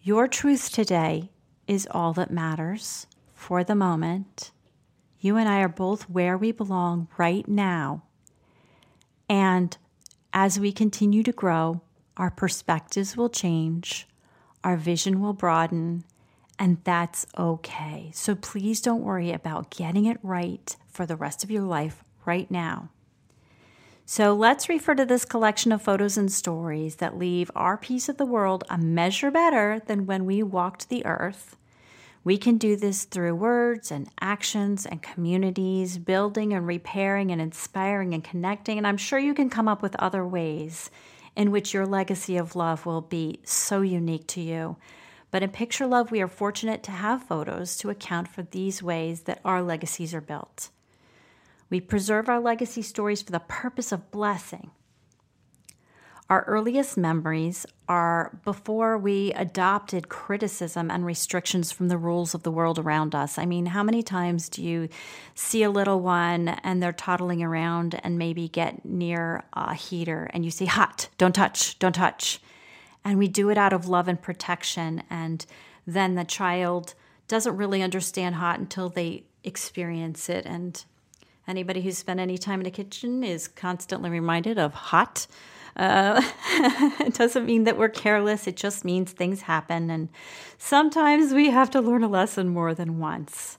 Your 0.01 0.29
truth 0.29 0.71
today 0.71 1.31
is 1.67 1.87
all 1.91 2.13
that 2.13 2.31
matters 2.31 3.05
for 3.33 3.63
the 3.65 3.75
moment. 3.75 4.51
You 5.19 5.35
and 5.35 5.49
I 5.49 5.59
are 5.59 5.69
both 5.69 6.09
where 6.09 6.37
we 6.37 6.53
belong 6.53 7.09
right 7.17 7.47
now. 7.47 8.03
And 9.29 9.77
as 10.31 10.59
we 10.59 10.71
continue 10.71 11.23
to 11.23 11.31
grow, 11.31 11.81
our 12.15 12.31
perspectives 12.31 13.17
will 13.17 13.29
change, 13.29 14.07
our 14.63 14.77
vision 14.77 15.19
will 15.19 15.33
broaden, 15.33 16.05
and 16.59 16.77
that's 16.83 17.25
okay. 17.37 18.11
So 18.13 18.35
please 18.35 18.81
don't 18.81 19.03
worry 19.03 19.31
about 19.31 19.69
getting 19.69 20.05
it 20.05 20.19
right 20.21 20.75
for 20.87 21.05
the 21.05 21.15
rest 21.15 21.43
of 21.43 21.51
your 21.51 21.63
life 21.63 22.03
right 22.25 22.49
now. 22.49 22.89
So 24.05 24.33
let's 24.33 24.67
refer 24.67 24.95
to 24.95 25.05
this 25.05 25.25
collection 25.25 25.71
of 25.71 25.81
photos 25.81 26.17
and 26.17 26.31
stories 26.31 26.97
that 26.97 27.17
leave 27.17 27.49
our 27.55 27.77
piece 27.77 28.09
of 28.09 28.17
the 28.17 28.25
world 28.25 28.63
a 28.69 28.77
measure 28.77 29.31
better 29.31 29.81
than 29.85 30.05
when 30.05 30.25
we 30.25 30.43
walked 30.43 30.89
the 30.89 31.05
earth. 31.05 31.55
We 32.25 32.37
can 32.37 32.57
do 32.57 32.75
this 32.75 33.05
through 33.05 33.35
words 33.35 33.91
and 33.91 34.09
actions 34.21 34.85
and 34.85 35.01
communities, 35.01 35.97
building 35.97 36.53
and 36.53 36.65
repairing 36.67 37.31
and 37.31 37.41
inspiring 37.41 38.13
and 38.13 38.23
connecting. 38.23 38.77
And 38.77 38.87
I'm 38.87 38.97
sure 38.97 39.19
you 39.19 39.33
can 39.33 39.49
come 39.49 39.67
up 39.67 39.81
with 39.81 39.95
other 39.97 40.25
ways 40.25 40.89
in 41.35 41.51
which 41.51 41.73
your 41.73 41.85
legacy 41.85 42.37
of 42.37 42.55
love 42.55 42.85
will 42.85 43.01
be 43.01 43.39
so 43.43 43.81
unique 43.81 44.27
to 44.27 44.41
you. 44.41 44.77
But 45.33 45.41
in 45.41 45.49
Picture 45.49 45.87
Love, 45.87 46.11
we 46.11 46.21
are 46.21 46.27
fortunate 46.27 46.83
to 46.83 46.91
have 46.91 47.23
photos 47.23 47.75
to 47.77 47.89
account 47.89 48.27
for 48.27 48.43
these 48.43 48.83
ways 48.83 49.21
that 49.21 49.41
our 49.43 49.63
legacies 49.63 50.13
are 50.13 50.21
built. 50.21 50.69
We 51.71 51.81
preserve 51.81 52.29
our 52.29 52.39
legacy 52.39 52.83
stories 52.83 53.23
for 53.23 53.31
the 53.31 53.39
purpose 53.39 53.91
of 53.91 54.11
blessing. 54.11 54.69
Our 56.29 56.43
earliest 56.43 56.97
memories 56.97 57.65
are 57.89 58.37
before 58.45 58.95
we 58.95 59.33
adopted 59.33 60.07
criticism 60.07 60.91
and 60.91 61.03
restrictions 61.03 61.71
from 61.71 61.87
the 61.87 61.97
rules 61.97 62.35
of 62.35 62.43
the 62.43 62.51
world 62.51 62.77
around 62.77 63.15
us. 63.15 63.39
I 63.39 63.47
mean, 63.47 63.65
how 63.65 63.81
many 63.81 64.03
times 64.03 64.49
do 64.49 64.61
you 64.61 64.87
see 65.33 65.63
a 65.63 65.71
little 65.71 65.99
one 65.99 66.47
and 66.47 66.81
they're 66.81 66.93
toddling 66.93 67.41
around 67.41 67.99
and 68.03 68.19
maybe 68.19 68.49
get 68.49 68.85
near 68.85 69.43
a 69.53 69.73
heater 69.73 70.29
and 70.31 70.45
you 70.45 70.51
say, 70.51 70.65
hot, 70.65 71.09
don't 71.17 71.33
touch, 71.33 71.79
don't 71.79 71.95
touch. 71.95 72.39
And 73.05 73.17
we 73.17 73.27
do 73.27 73.49
it 73.49 73.57
out 73.57 73.73
of 73.73 73.87
love 73.87 74.07
and 74.07 74.21
protection. 74.21 75.03
And 75.09 75.45
then 75.85 76.15
the 76.15 76.23
child 76.23 76.93
doesn't 77.27 77.57
really 77.57 77.81
understand 77.81 78.35
hot 78.35 78.59
until 78.59 78.89
they 78.89 79.23
experience 79.43 80.29
it 80.29 80.45
and 80.45 80.83
Anybody 81.47 81.81
who's 81.81 81.97
spent 81.97 82.19
any 82.19 82.37
time 82.37 82.61
in 82.61 82.65
a 82.65 82.71
kitchen 82.71 83.23
is 83.23 83.47
constantly 83.47 84.09
reminded 84.09 84.57
of 84.57 84.73
hot. 84.73 85.27
Uh, 85.75 86.21
it 86.99 87.13
doesn't 87.15 87.45
mean 87.45 87.65
that 87.65 87.77
we're 87.77 87.89
careless, 87.89 88.47
it 88.47 88.55
just 88.55 88.85
means 88.85 89.11
things 89.11 89.41
happen. 89.41 89.89
And 89.89 90.09
sometimes 90.57 91.33
we 91.33 91.49
have 91.49 91.69
to 91.71 91.81
learn 91.81 92.03
a 92.03 92.07
lesson 92.07 92.47
more 92.47 92.73
than 92.73 92.99
once. 92.99 93.57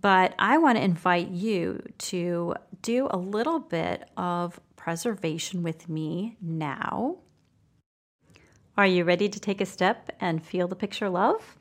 But 0.00 0.34
I 0.38 0.58
want 0.58 0.78
to 0.78 0.84
invite 0.84 1.28
you 1.28 1.82
to 1.98 2.54
do 2.82 3.06
a 3.10 3.18
little 3.18 3.60
bit 3.60 4.08
of 4.16 4.58
preservation 4.76 5.62
with 5.62 5.88
me 5.88 6.36
now. 6.40 7.18
Are 8.80 8.86
you 8.86 9.04
ready 9.04 9.28
to 9.28 9.38
take 9.38 9.60
a 9.60 9.66
step 9.66 10.10
and 10.20 10.42
feel 10.42 10.66
the 10.66 10.74
picture 10.74 11.10
love? 11.10 11.58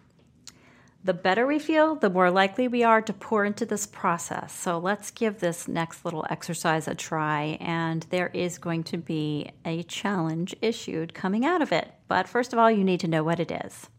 The 1.04 1.14
better 1.14 1.46
we 1.46 1.60
feel, 1.60 1.96
the 1.96 2.10
more 2.10 2.32
likely 2.32 2.70
we 2.70 2.82
are 2.82 3.02
to 3.02 3.12
pour 3.12 3.44
into 3.44 3.66
this 3.66 3.86
process. 3.86 4.54
So 4.54 4.78
let's 4.78 5.12
give 5.12 5.42
this 5.42 5.68
next 5.68 6.06
little 6.06 6.26
exercise 6.30 6.88
a 6.88 6.96
try. 6.96 7.58
And 7.60 8.04
there 8.04 8.32
is 8.34 8.58
going 8.58 8.86
to 8.86 8.98
be 8.98 9.52
a 9.66 9.84
challenge 9.84 10.56
issued 10.62 11.14
coming 11.14 11.46
out 11.46 11.62
of 11.62 11.74
it. 11.74 11.92
But 12.08 12.30
first 12.30 12.54
of 12.54 12.60
all, 12.60 12.72
you 12.72 12.86
need 12.86 13.02
to 13.02 13.10
know 13.10 13.26
what 13.26 13.42
it 13.42 13.52
is. 13.52 13.90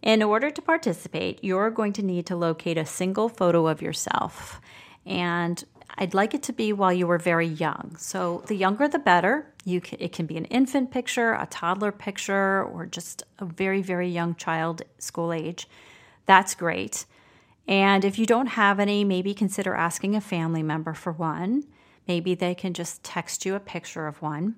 In 0.00 0.22
order 0.22 0.50
to 0.50 0.62
participate, 0.62 1.44
you're 1.44 1.68
going 1.68 1.92
to 1.92 2.02
need 2.02 2.24
to 2.28 2.36
locate 2.36 2.78
a 2.78 2.86
single 2.86 3.28
photo 3.28 3.66
of 3.66 3.82
yourself. 3.82 4.58
And 5.04 5.62
I'd 5.98 6.14
like 6.14 6.32
it 6.32 6.44
to 6.44 6.54
be 6.54 6.72
while 6.72 6.94
you 6.94 7.06
were 7.06 7.18
very 7.18 7.46
young. 7.46 7.96
So 7.98 8.42
the 8.46 8.54
younger 8.54 8.88
the 8.88 8.98
better. 8.98 9.52
You 9.68 9.82
can, 9.82 9.98
it 10.00 10.12
can 10.12 10.24
be 10.24 10.38
an 10.38 10.46
infant 10.46 10.90
picture, 10.90 11.34
a 11.34 11.46
toddler 11.50 11.92
picture, 11.92 12.64
or 12.64 12.86
just 12.86 13.22
a 13.38 13.44
very, 13.44 13.82
very 13.82 14.08
young 14.08 14.34
child, 14.34 14.80
school 14.98 15.32
age. 15.32 15.68
That's 16.24 16.54
great. 16.54 17.04
And 17.66 18.02
if 18.02 18.18
you 18.18 18.24
don't 18.24 18.46
have 18.46 18.80
any, 18.80 19.04
maybe 19.04 19.34
consider 19.34 19.74
asking 19.74 20.16
a 20.16 20.22
family 20.22 20.62
member 20.62 20.94
for 20.94 21.12
one. 21.12 21.64
Maybe 22.06 22.34
they 22.34 22.54
can 22.54 22.72
just 22.72 23.04
text 23.04 23.44
you 23.44 23.54
a 23.54 23.60
picture 23.60 24.06
of 24.06 24.22
one. 24.22 24.56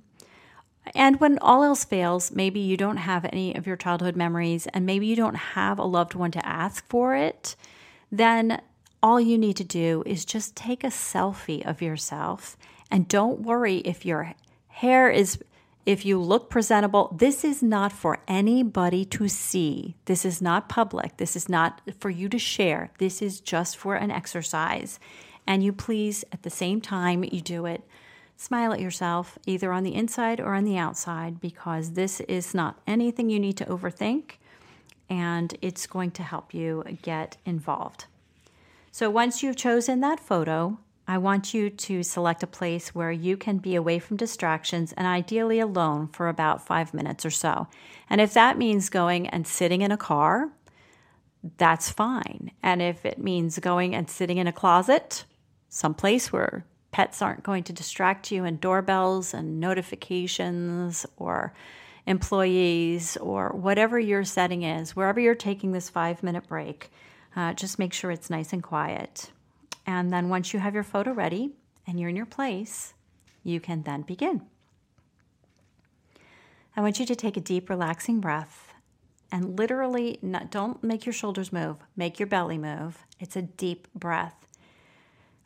And 0.95 1.21
when 1.21 1.38
all 1.40 1.64
else 1.64 1.85
fails, 1.85 2.31
maybe 2.31 2.61
you 2.61 2.76
don't 2.76 2.99
have 2.99 3.25
any 3.25 3.55
of 3.57 3.67
your 3.67 3.76
childhood 3.76 4.14
memories 4.14 4.69
and 4.69 4.87
maybe 4.87 5.07
you 5.07 5.17
don't 5.17 5.35
have 5.35 5.79
a 5.79 5.85
loved 5.85 6.14
one 6.14 6.31
to 6.31 6.47
ask 6.47 6.88
for 6.88 7.17
it, 7.17 7.57
then 8.12 8.62
all 9.02 9.21
you 9.21 9.37
need 9.37 9.57
to 9.57 9.64
do 9.64 10.05
is 10.07 10.25
just 10.25 10.55
take 10.55 10.85
a 10.85 10.88
selfie 10.88 11.67
of 11.67 11.83
yourself 11.83 12.57
and 12.90 13.09
don't 13.09 13.40
worry 13.40 13.79
if 13.79 14.07
your 14.07 14.35
hair 14.80 15.10
is 15.10 15.38
if 15.87 16.04
you 16.04 16.20
look 16.20 16.50
presentable, 16.50 17.14
this 17.18 17.44
is 17.44 17.62
not 17.62 17.92
for 17.92 18.18
anybody 18.28 19.04
to 19.06 19.28
see. 19.28 19.96
This 20.04 20.25
is 20.25 20.40
not 20.42 20.68
public. 20.68 21.16
This 21.16 21.37
is 21.37 21.49
not 21.49 21.80
for 21.99 22.10
you 22.10 22.28
to 22.28 22.38
share. 22.38 22.90
This 22.99 23.22
is 23.22 23.40
just 23.40 23.76
for 23.76 23.94
an 23.94 24.10
exercise. 24.10 25.00
And 25.46 25.64
you 25.64 25.72
please, 25.72 26.25
at 26.32 26.42
the 26.42 26.50
same 26.50 26.80
time 26.80 27.25
you 27.25 27.40
do 27.40 27.66
it, 27.66 27.82
smile 28.37 28.72
at 28.72 28.80
yourself, 28.80 29.38
either 29.46 29.72
on 29.72 29.82
the 29.82 29.94
inside 29.94 30.38
or 30.38 30.54
on 30.54 30.64
the 30.64 30.78
outside, 30.78 31.40
because 31.40 31.92
this 31.92 32.20
is 32.20 32.54
not 32.54 32.80
anything 32.87 33.30
you 33.30 33.40
need 33.40 33.56
to 33.56 33.64
overthink. 33.66 34.38
and 35.10 35.56
it's 35.60 35.87
going 35.88 36.12
to 36.12 36.22
help 36.22 36.54
you 36.54 36.84
get 37.02 37.37
involved. 37.44 38.06
So 38.92 39.10
once 39.10 39.42
you've 39.42 39.56
chosen 39.56 40.00
that 40.00 40.20
photo, 40.20 40.78
I 41.11 41.19
want 41.19 41.52
you 41.52 41.71
to 41.71 42.05
select 42.05 42.45
a 42.45 42.47
place 42.47 42.95
where 42.95 43.11
you 43.11 43.37
can 43.37 43.59
be 43.59 43.75
away 43.75 43.99
from 43.99 44.17
distractions 44.17 44.93
and 44.93 45.09
ideally 45.09 45.59
alone 45.59 46.07
for 46.07 46.29
about 46.29 46.64
five 46.64 46.95
minutes 46.95 47.26
or 47.26 47.31
so. 47.31 47.67
And 48.09 48.21
if 48.21 48.33
that 48.35 48.57
means 48.57 48.88
going 48.90 49.26
and 49.26 49.45
sitting 49.45 49.83
in 49.83 49.90
a 49.90 49.97
car, 49.97 50.52
that's 51.57 51.90
fine. 51.90 52.52
And 52.62 52.81
if 52.81 53.05
it 53.05 53.19
means 53.19 53.59
going 53.59 53.93
and 53.93 54.09
sitting 54.09 54.38
in 54.38 54.47
a 54.47 54.52
closet, 54.52 55.25
someplace 55.69 56.33
where 56.33 56.64
pets 56.93 57.21
aren't 57.21 57.43
going 57.43 57.64
to 57.64 57.73
distract 57.73 58.31
you 58.31 58.45
and 58.45 58.61
doorbells 58.61 59.35
and 59.35 59.59
notifications 59.59 61.07
or 61.17 61.52
employees 62.07 63.17
or 63.17 63.49
whatever 63.49 63.99
your 63.99 64.23
setting 64.23 64.62
is, 64.62 64.95
wherever 64.95 65.19
you're 65.19 65.35
taking 65.35 65.73
this 65.73 65.90
five 65.90 66.23
minute 66.23 66.47
break, 66.47 66.93
uh, 67.35 67.52
just 67.52 67.81
make 67.81 67.93
sure 67.93 68.12
it's 68.12 68.31
nice 68.31 68.52
and 68.52 68.62
quiet. 68.62 69.33
And 69.90 70.12
then 70.12 70.28
once 70.28 70.54
you 70.54 70.61
have 70.61 70.73
your 70.73 70.85
photo 70.85 71.12
ready 71.12 71.50
and 71.85 71.99
you're 71.99 72.11
in 72.11 72.14
your 72.14 72.25
place, 72.25 72.94
you 73.42 73.59
can 73.59 73.82
then 73.82 74.02
begin. 74.02 74.42
I 76.76 76.80
want 76.80 77.00
you 77.00 77.06
to 77.06 77.16
take 77.16 77.37
a 77.37 77.40
deep, 77.40 77.68
relaxing 77.68 78.20
breath 78.20 78.73
and 79.32 79.59
literally 79.59 80.20
not, 80.23 80.49
don't 80.49 80.80
make 80.85 81.06
your 81.06 81.12
shoulders 81.12 81.52
move, 81.52 81.78
make 81.97 82.20
your 82.20 82.28
belly 82.28 82.56
move. 82.56 83.04
It's 83.18 83.35
a 83.35 83.42
deep 83.42 83.88
breath. 83.92 84.47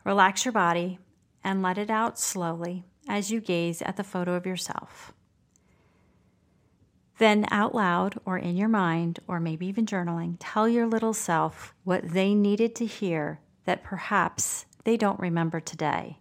Relax 0.03 0.45
your 0.45 0.51
body 0.51 0.99
and 1.43 1.63
let 1.63 1.79
it 1.79 1.89
out 1.89 2.19
slowly 2.19 2.83
as 3.07 3.31
you 3.31 3.41
gaze 3.41 3.81
at 3.81 3.97
the 3.97 4.03
photo 4.03 4.35
of 4.35 4.45
yourself. 4.45 5.11
Then, 7.17 7.45
out 7.49 7.73
loud 7.73 8.19
or 8.25 8.37
in 8.37 8.57
your 8.57 8.67
mind, 8.67 9.19
or 9.27 9.39
maybe 9.39 9.65
even 9.65 9.87
journaling, 9.87 10.35
tell 10.37 10.69
your 10.69 10.85
little 10.85 11.13
self 11.13 11.73
what 11.83 12.09
they 12.09 12.35
needed 12.35 12.75
to 12.75 12.85
hear 12.85 13.39
that 13.65 13.83
perhaps 13.83 14.65
they 14.83 14.97
don't 14.97 15.19
remember 15.19 15.59
today, 15.59 16.19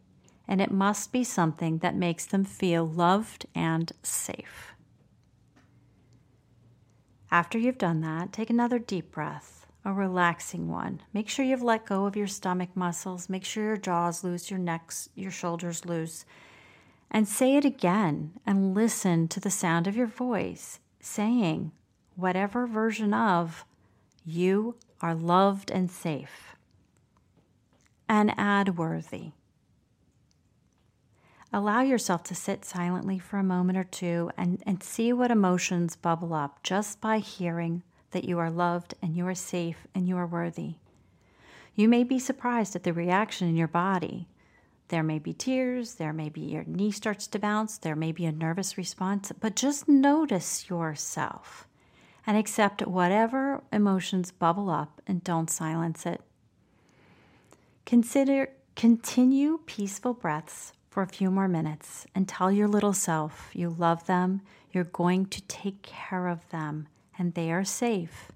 and 0.49 0.61
it 0.61 0.71
must 0.71 1.13
be 1.13 1.23
something 1.23 1.79
that 1.79 1.95
makes 1.95 2.27
them 2.27 2.45
feel 2.45 2.87
loved 2.87 3.47
and 3.55 3.93
safe. 4.03 4.75
After 7.31 7.59
you've 7.59 7.79
done 7.79 8.01
that, 8.01 8.33
take 8.33 8.51
another 8.51 8.79
deep 8.79 9.11
breath, 9.11 9.67
a 9.85 9.93
relaxing 9.93 10.69
one. 10.69 11.03
Make 11.13 11.29
sure 11.29 11.45
you've 11.45 11.63
let 11.63 11.87
go 11.87 12.07
of 12.07 12.17
your 12.17 12.27
stomach 12.27 12.71
muscles, 12.75 13.29
make 13.29 13.45
sure 13.45 13.65
your 13.65 13.77
jaw's 13.77 14.25
loose, 14.25 14.51
your 14.51 14.61
neck's, 14.61 15.09
your 15.15 15.31
shoulders 15.31 15.85
loose, 15.85 16.25
and 17.11 17.29
say 17.29 17.57
it 17.57 17.65
again 17.65 18.33
and 18.47 18.75
listen 18.75 19.29
to 19.29 19.41
the 19.41 19.51
sound 19.51 19.87
of 19.87 19.97
your 19.97 20.07
voice 20.07 20.81
saying 21.01 21.71
whatever 22.17 22.67
version 22.67 23.13
of 23.13 23.65
you 24.25 24.77
are 25.01 25.15
loved 25.15 25.71
and 25.71 25.91
safe 25.91 26.54
and 28.09 28.35
add 28.39 28.77
worthy. 28.77 29.33
Allow 31.53 31.83
yourself 31.83 32.25
to 32.25 32.35
sit 32.35 32.65
silently 32.65 33.19
for 33.19 33.39
a 33.39 33.45
moment 33.45 33.79
or 33.79 33.85
two 33.85 34.31
and, 34.37 34.61
and 34.67 34.83
see 34.83 35.13
what 35.13 35.31
emotions 35.31 35.95
bubble 35.95 36.35
up 36.35 36.63
just 36.65 37.01
by 37.01 37.19
hearing 37.19 37.85
that 38.11 38.25
you 38.25 38.39
are 38.41 38.51
loved 38.51 38.95
and 39.01 39.17
you 39.17 39.27
are 39.27 39.35
safe 39.37 39.87
and 39.95 40.09
you 40.09 40.17
are 40.17 40.27
worthy. 40.27 40.75
You 41.77 41.89
may 41.89 42.03
be 42.03 42.19
surprised 42.19 42.75
at 42.75 42.83
the 42.83 42.93
reaction 42.93 43.49
in 43.49 43.57
your 43.57 43.69
body. 43.69 44.29
There 44.89 45.03
may 45.03 45.19
be 45.19 45.33
tears, 45.33 45.95
there 45.95 46.13
may 46.13 46.29
be 46.29 46.41
your 46.41 46.65
knee 46.65 46.91
starts 46.91 47.27
to 47.29 47.39
bounce, 47.39 47.79
there 47.79 47.97
may 47.97 48.13
be 48.13 48.27
a 48.27 48.33
nervous 48.33 48.77
response, 48.77 49.33
but 49.39 49.57
just 49.57 49.89
notice 49.89 50.69
yourself 50.69 51.67
and 52.27 52.37
accept 52.37 52.87
whatever 52.87 53.63
emotions 53.73 54.31
bubble 54.31 54.71
up 54.71 55.01
and 55.07 55.23
don't 55.25 55.51
silence 55.51 56.07
it. 56.07 56.21
Consider 57.95 58.49
continue 58.75 59.61
peaceful 59.67 60.15
breaths 60.15 60.73
for 60.91 61.05
a 61.05 61.07
few 61.07 61.31
more 61.31 61.47
minutes 61.47 62.09
and 62.13 62.27
tell 62.27 62.51
your 62.51 62.67
little 62.67 62.93
self 62.93 63.51
you 63.53 63.71
love 63.71 64.07
them, 64.07 64.43
you're 64.73 64.83
going 64.83 65.27
to 65.27 65.41
take 65.43 65.81
care 65.83 66.27
of 66.27 66.41
them, 66.51 66.89
and 67.17 67.35
they 67.35 67.53
are 67.53 67.63
safe. 67.63 68.33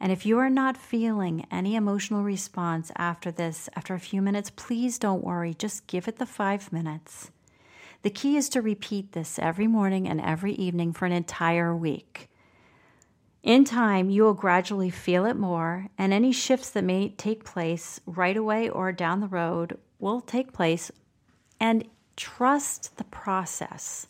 And 0.00 0.10
if 0.10 0.26
you 0.26 0.40
are 0.40 0.50
not 0.50 0.76
feeling 0.76 1.46
any 1.48 1.76
emotional 1.76 2.24
response 2.24 2.90
after 2.96 3.30
this, 3.30 3.68
after 3.76 3.94
a 3.94 4.00
few 4.00 4.20
minutes, 4.20 4.50
please 4.50 4.98
don't 4.98 5.22
worry. 5.22 5.54
Just 5.54 5.86
give 5.86 6.08
it 6.08 6.16
the 6.16 6.26
five 6.26 6.72
minutes. 6.72 7.30
The 8.02 8.10
key 8.10 8.36
is 8.36 8.48
to 8.48 8.60
repeat 8.60 9.12
this 9.12 9.38
every 9.38 9.68
morning 9.68 10.08
and 10.08 10.20
every 10.20 10.54
evening 10.54 10.92
for 10.92 11.06
an 11.06 11.12
entire 11.12 11.72
week. 11.72 12.28
In 13.46 13.64
time, 13.64 14.10
you 14.10 14.24
will 14.24 14.34
gradually 14.34 14.90
feel 14.90 15.24
it 15.24 15.36
more, 15.36 15.86
and 15.96 16.12
any 16.12 16.32
shifts 16.32 16.68
that 16.70 16.82
may 16.82 17.10
take 17.10 17.44
place 17.44 18.00
right 18.04 18.36
away 18.36 18.68
or 18.68 18.90
down 18.90 19.20
the 19.20 19.28
road 19.28 19.78
will 20.00 20.20
take 20.20 20.52
place. 20.52 20.90
And 21.60 21.84
trust 22.16 22.96
the 22.96 23.04
process 23.04 24.08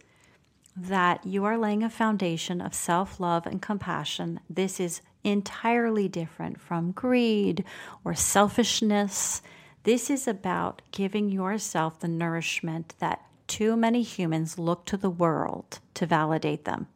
that 0.75 1.27
you 1.27 1.45
are 1.45 1.59
laying 1.59 1.83
a 1.83 1.91
foundation 1.91 2.63
of 2.63 2.73
self 2.73 3.21
love 3.21 3.47
and 3.47 3.61
compassion. 3.61 4.41
This 4.49 4.81
is 4.81 5.03
entirely 5.23 6.09
different 6.09 6.59
from 6.59 6.93
greed 6.93 7.63
or 8.07 8.15
selfishness. 8.15 9.43
This 9.83 10.09
is 10.09 10.27
about 10.27 10.81
giving 10.93 11.31
yourself 11.31 12.01
the 12.01 12.09
nourishment 12.09 12.95
that 13.01 13.21
too 13.47 13.77
many 13.77 14.01
humans 14.01 14.59
look 14.59 14.87
to 14.87 14.97
the 14.97 15.11
world 15.11 15.81
to 15.93 16.07
validate 16.07 16.65
them. 16.65 16.87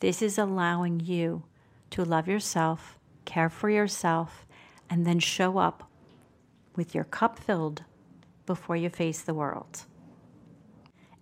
This 0.00 0.22
is 0.22 0.38
allowing 0.38 1.00
you 1.00 1.44
to 1.90 2.04
love 2.04 2.26
yourself, 2.26 2.98
care 3.24 3.50
for 3.50 3.68
yourself, 3.68 4.46
and 4.88 5.06
then 5.06 5.18
show 5.18 5.58
up 5.58 5.90
with 6.74 6.94
your 6.94 7.04
cup 7.04 7.38
filled 7.38 7.84
before 8.46 8.76
you 8.76 8.88
face 8.88 9.20
the 9.20 9.34
world. 9.34 9.84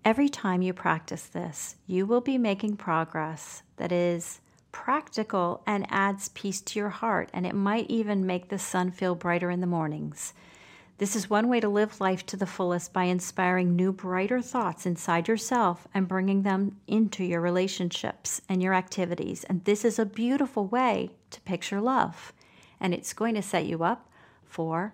Every 0.05 0.29
time 0.29 0.63
you 0.63 0.73
practice 0.73 1.27
this, 1.27 1.77
you 1.87 2.07
will 2.07 2.21
be 2.21 2.39
making 2.39 2.77
progress 2.77 3.63
that 3.77 3.93
is 3.93 4.41
practical 4.71 5.63
and 5.67 5.87
adds 5.91 6.29
peace 6.29 6.61
to 6.61 6.79
your 6.79 6.89
heart, 6.89 7.31
and 7.33 7.45
it 7.45 7.55
might 7.55 7.91
even 7.91 8.27
make 8.27 8.49
the 8.49 8.59
sun 8.59 8.93
feel 8.93 9.15
brighter 9.15 9.51
in 9.51 9.61
the 9.61 9.67
mornings. 9.67 10.35
This 10.99 11.15
is 11.15 11.31
one 11.31 11.49
way 11.49 11.61
to 11.61 11.69
live 11.69 12.01
life 12.01 12.27
to 12.27 12.37
the 12.37 12.45
fullest 12.45 12.93
by 12.93 13.05
inspiring 13.05 13.77
new, 13.77 13.93
brighter 13.93 14.43
thoughts 14.43 14.85
inside 14.85 15.29
yourself 15.29 15.87
and 15.95 16.09
bringing 16.09 16.43
them 16.43 16.81
into 16.89 17.23
your 17.23 17.41
relationships 17.41 18.41
and 18.49 18.61
your 18.61 18.75
activities. 18.75 19.45
And 19.45 19.65
this 19.65 19.85
is 19.85 20.01
a 20.01 20.05
beautiful 20.05 20.67
way 20.67 21.11
to 21.31 21.41
picture 21.43 21.81
love. 21.81 22.33
And 22.81 22.93
it's 22.93 23.13
going 23.13 23.37
to 23.37 23.43
set 23.43 23.67
you 23.67 23.85
up 23.85 24.11
for 24.45 24.93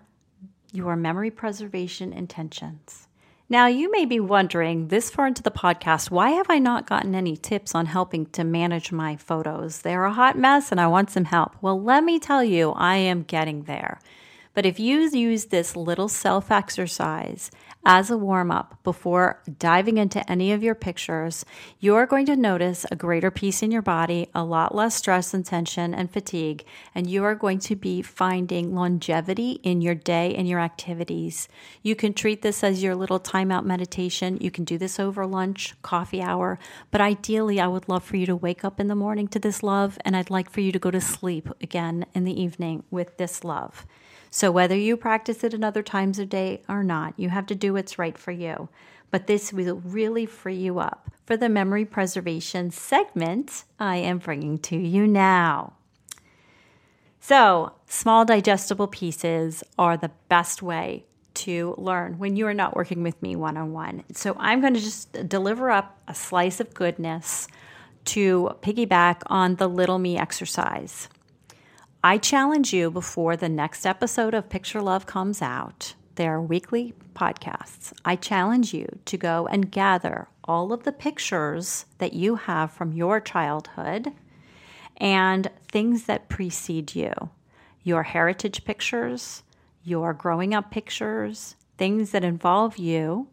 your 0.71 0.95
memory 0.95 1.31
preservation 1.31 2.13
intentions. 2.13 3.07
Now, 3.49 3.65
you 3.65 3.89
may 3.89 4.05
be 4.05 4.19
wondering 4.19 4.89
this 4.89 5.09
far 5.09 5.25
into 5.25 5.41
the 5.41 5.49
podcast, 5.49 6.11
why 6.11 6.31
have 6.31 6.51
I 6.51 6.59
not 6.59 6.87
gotten 6.87 7.15
any 7.15 7.35
tips 7.35 7.73
on 7.73 7.87
helping 7.87 8.27
to 8.27 8.43
manage 8.43 8.91
my 8.91 9.15
photos? 9.15 9.81
They're 9.81 10.05
a 10.05 10.13
hot 10.13 10.37
mess 10.37 10.71
and 10.71 10.79
I 10.79 10.85
want 10.85 11.09
some 11.09 11.25
help. 11.25 11.55
Well, 11.61 11.81
let 11.81 12.03
me 12.03 12.19
tell 12.19 12.43
you, 12.43 12.73
I 12.73 12.97
am 12.97 13.23
getting 13.23 13.63
there. 13.63 13.99
But 14.55 14.65
if 14.65 14.79
you 14.79 15.01
use 15.01 15.45
this 15.45 15.75
little 15.75 16.07
self 16.07 16.49
exercise 16.49 17.51
as 17.85 18.09
a 18.09 18.17
warm 18.17 18.49
up 18.49 18.81
before 18.83 19.43
diving 19.59 19.97
into 19.97 20.27
any 20.31 20.53
of 20.53 20.63
your 20.63 20.73
pictures, 20.73 21.45
you're 21.79 22.05
going 22.05 22.25
to 22.27 22.37
notice 22.37 22.85
a 22.89 22.95
greater 22.95 23.29
peace 23.29 23.61
in 23.61 23.69
your 23.69 23.81
body, 23.81 24.29
a 24.33 24.45
lot 24.45 24.73
less 24.73 24.95
stress 24.95 25.33
and 25.33 25.45
tension 25.45 25.93
and 25.93 26.09
fatigue, 26.09 26.65
and 26.95 27.09
you 27.09 27.23
are 27.25 27.35
going 27.35 27.59
to 27.59 27.75
be 27.75 28.01
finding 28.01 28.73
longevity 28.73 29.59
in 29.61 29.81
your 29.81 29.93
day 29.93 30.33
and 30.33 30.47
your 30.47 30.61
activities. 30.61 31.49
You 31.83 31.95
can 31.97 32.13
treat 32.13 32.41
this 32.41 32.63
as 32.63 32.81
your 32.81 32.95
little 32.95 33.19
timeout 33.19 33.65
meditation. 33.65 34.37
You 34.39 34.51
can 34.51 34.63
do 34.63 34.77
this 34.77 35.01
over 35.01 35.27
lunch, 35.27 35.75
coffee 35.81 36.21
hour, 36.21 36.57
but 36.91 37.01
ideally, 37.01 37.59
I 37.59 37.67
would 37.67 37.89
love 37.89 38.05
for 38.05 38.15
you 38.15 38.25
to 38.27 38.35
wake 38.37 38.63
up 38.63 38.79
in 38.79 38.87
the 38.87 38.95
morning 38.95 39.27
to 39.27 39.39
this 39.39 39.61
love, 39.61 39.97
and 40.05 40.15
I'd 40.15 40.29
like 40.29 40.49
for 40.49 40.61
you 40.61 40.71
to 40.71 40.79
go 40.79 40.91
to 40.91 41.01
sleep 41.01 41.49
again 41.61 42.05
in 42.13 42.23
the 42.23 42.41
evening 42.41 42.83
with 42.89 43.17
this 43.17 43.43
love. 43.43 43.85
So, 44.29 44.51
whether 44.51 44.75
you 44.75 44.97
practice 44.97 45.43
it 45.43 45.53
in 45.53 45.63
other 45.63 45.83
times 45.83 46.19
of 46.19 46.29
day 46.29 46.61
or 46.67 46.83
not, 46.83 47.13
you 47.17 47.29
have 47.29 47.45
to 47.47 47.55
do 47.55 47.73
what's 47.73 47.99
right 47.99 48.17
for 48.17 48.31
you. 48.31 48.69
But 49.11 49.27
this 49.27 49.53
will 49.53 49.81
really 49.85 50.25
free 50.25 50.57
you 50.57 50.79
up 50.79 51.11
for 51.25 51.37
the 51.37 51.49
memory 51.49 51.85
preservation 51.85 52.71
segment 52.71 53.63
I 53.79 53.97
am 53.97 54.17
bringing 54.17 54.57
to 54.59 54.77
you 54.77 55.07
now. 55.07 55.73
So, 57.19 57.73
small 57.87 58.25
digestible 58.25 58.87
pieces 58.87 59.63
are 59.79 59.97
the 59.97 60.11
best 60.29 60.61
way 60.61 61.05
to 61.35 61.73
learn 61.77 62.19
when 62.19 62.35
you 62.35 62.45
are 62.47 62.53
not 62.53 62.75
working 62.75 63.03
with 63.03 63.19
me 63.21 63.35
one 63.35 63.57
on 63.57 63.73
one. 63.73 64.03
So, 64.13 64.35
I'm 64.37 64.61
going 64.61 64.75
to 64.75 64.81
just 64.81 65.27
deliver 65.27 65.71
up 65.71 65.97
a 66.07 66.13
slice 66.13 66.59
of 66.59 66.73
goodness 66.73 67.47
to 68.05 68.51
piggyback 68.61 69.23
on 69.25 69.55
the 69.55 69.67
little 69.67 69.97
me 69.97 70.17
exercise. 70.17 71.09
I 72.05 72.19
challenge 72.19 72.71
you 72.71 72.91
before 72.91 73.35
the 73.35 73.49
next 73.49 73.83
episode 73.83 74.35
of 74.35 74.47
Picture 74.47 74.79
Love 74.79 75.07
comes 75.07 75.41
out, 75.41 75.95
their 76.17 76.39
weekly 76.39 76.93
podcasts. 77.15 77.93
I 78.05 78.15
challenge 78.15 78.75
you 78.75 78.99
to 79.05 79.17
go 79.17 79.47
and 79.47 79.71
gather 79.71 80.27
all 80.43 80.71
of 80.71 80.83
the 80.83 80.91
pictures 80.91 81.87
that 81.97 82.13
you 82.13 82.35
have 82.35 82.71
from 82.71 82.93
your 82.93 83.19
childhood 83.19 84.13
and 84.97 85.49
things 85.71 86.03
that 86.03 86.29
precede 86.29 86.93
you 86.93 87.11
your 87.81 88.03
heritage 88.03 88.65
pictures, 88.65 89.41
your 89.83 90.13
growing 90.13 90.53
up 90.53 90.69
pictures, 90.69 91.55
things 91.79 92.11
that 92.11 92.23
involve 92.23 92.77
you, 92.77 93.27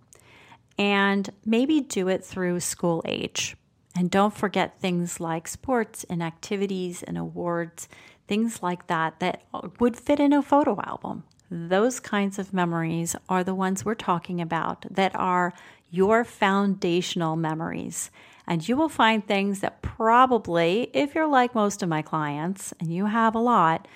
and 0.78 1.28
maybe 1.44 1.82
do 1.82 2.08
it 2.08 2.24
through 2.24 2.58
school 2.58 3.02
age. 3.04 3.54
And 3.94 4.10
don't 4.10 4.34
forget 4.34 4.80
things 4.80 5.20
like 5.20 5.46
sports 5.46 6.06
and 6.08 6.22
activities 6.22 7.02
and 7.02 7.18
awards, 7.18 7.88
things 8.32 8.62
like 8.62 8.86
that, 8.86 9.20
that 9.20 9.42
would 9.78 9.94
fit 9.94 10.18
in 10.18 10.32
a 10.32 10.40
photo 10.40 10.80
album. 10.86 11.22
Those 11.50 12.00
kinds 12.00 12.38
of 12.38 12.54
memories 12.54 13.14
are 13.28 13.44
the 13.44 13.54
ones 13.54 13.84
we're 13.84 13.94
talking 13.94 14.40
about 14.40 14.86
that 14.90 15.14
are 15.14 15.52
your 15.90 16.24
foundational 16.24 17.36
memories. 17.36 18.10
And 18.46 18.66
you 18.66 18.74
will 18.74 18.88
find 18.88 19.20
things 19.22 19.60
that 19.60 19.82
probably, 19.82 20.88
if 20.94 21.14
you're 21.14 21.26
like 21.26 21.54
most 21.54 21.82
of 21.82 21.90
my 21.90 22.00
clients, 22.00 22.72
and 22.80 22.90
you 22.90 23.04
have 23.04 23.34
a 23.34 23.38
lot, 23.38 23.86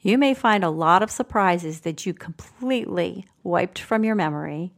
you 0.00 0.18
may 0.18 0.34
find 0.34 0.64
a 0.64 0.70
lot 0.70 1.04
of 1.04 1.08
surprises 1.08 1.82
that 1.82 2.04
you 2.04 2.12
completely 2.14 3.24
wiped 3.44 3.78
from 3.78 4.02
your 4.02 4.16
memory 4.16 4.72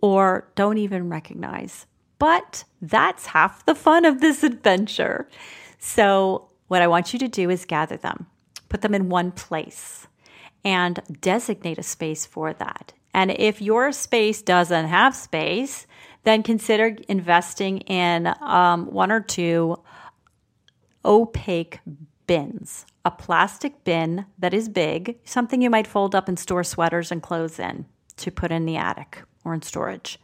or 0.00 0.46
don't 0.54 0.78
even 0.78 1.08
recognize. 1.08 1.86
But 2.20 2.62
that's 2.80 3.26
half 3.26 3.66
the 3.66 3.74
fun 3.74 4.04
of 4.04 4.20
this 4.20 4.44
adventure. 4.44 5.28
So, 5.80 6.46
what 6.68 6.82
I 6.82 6.86
want 6.86 7.12
you 7.12 7.18
to 7.18 7.26
do 7.26 7.50
is 7.50 7.64
gather 7.64 7.96
them, 7.96 8.28
put 8.70 8.80
them 8.80 8.94
in 8.94 9.10
one 9.10 9.30
place, 9.32 10.06
and 10.64 11.00
designate 11.20 11.78
a 11.78 11.82
space 11.82 12.24
for 12.24 12.54
that. 12.54 12.94
And 13.12 13.30
if 13.32 13.60
your 13.60 13.92
space 13.92 14.40
doesn't 14.40 14.86
have 14.86 15.14
space, 15.14 15.86
then 16.22 16.42
consider 16.42 16.96
investing 17.08 17.78
in 17.80 18.32
um, 18.40 18.86
one 18.86 19.12
or 19.12 19.20
two 19.20 19.78
opaque 21.04 21.80
bins. 22.26 22.86
A 23.04 23.10
plastic 23.10 23.82
bin 23.84 24.26
that 24.38 24.54
is 24.54 24.68
big, 24.68 25.18
something 25.24 25.62
you 25.62 25.70
might 25.70 25.86
fold 25.86 26.14
up 26.14 26.28
and 26.28 26.38
store 26.38 26.62
sweaters 26.62 27.10
and 27.10 27.22
clothes 27.22 27.58
in 27.58 27.86
to 28.18 28.30
put 28.30 28.52
in 28.52 28.66
the 28.66 28.76
attic 28.76 29.22
or 29.44 29.54
in 29.54 29.62
storage. 29.62 30.18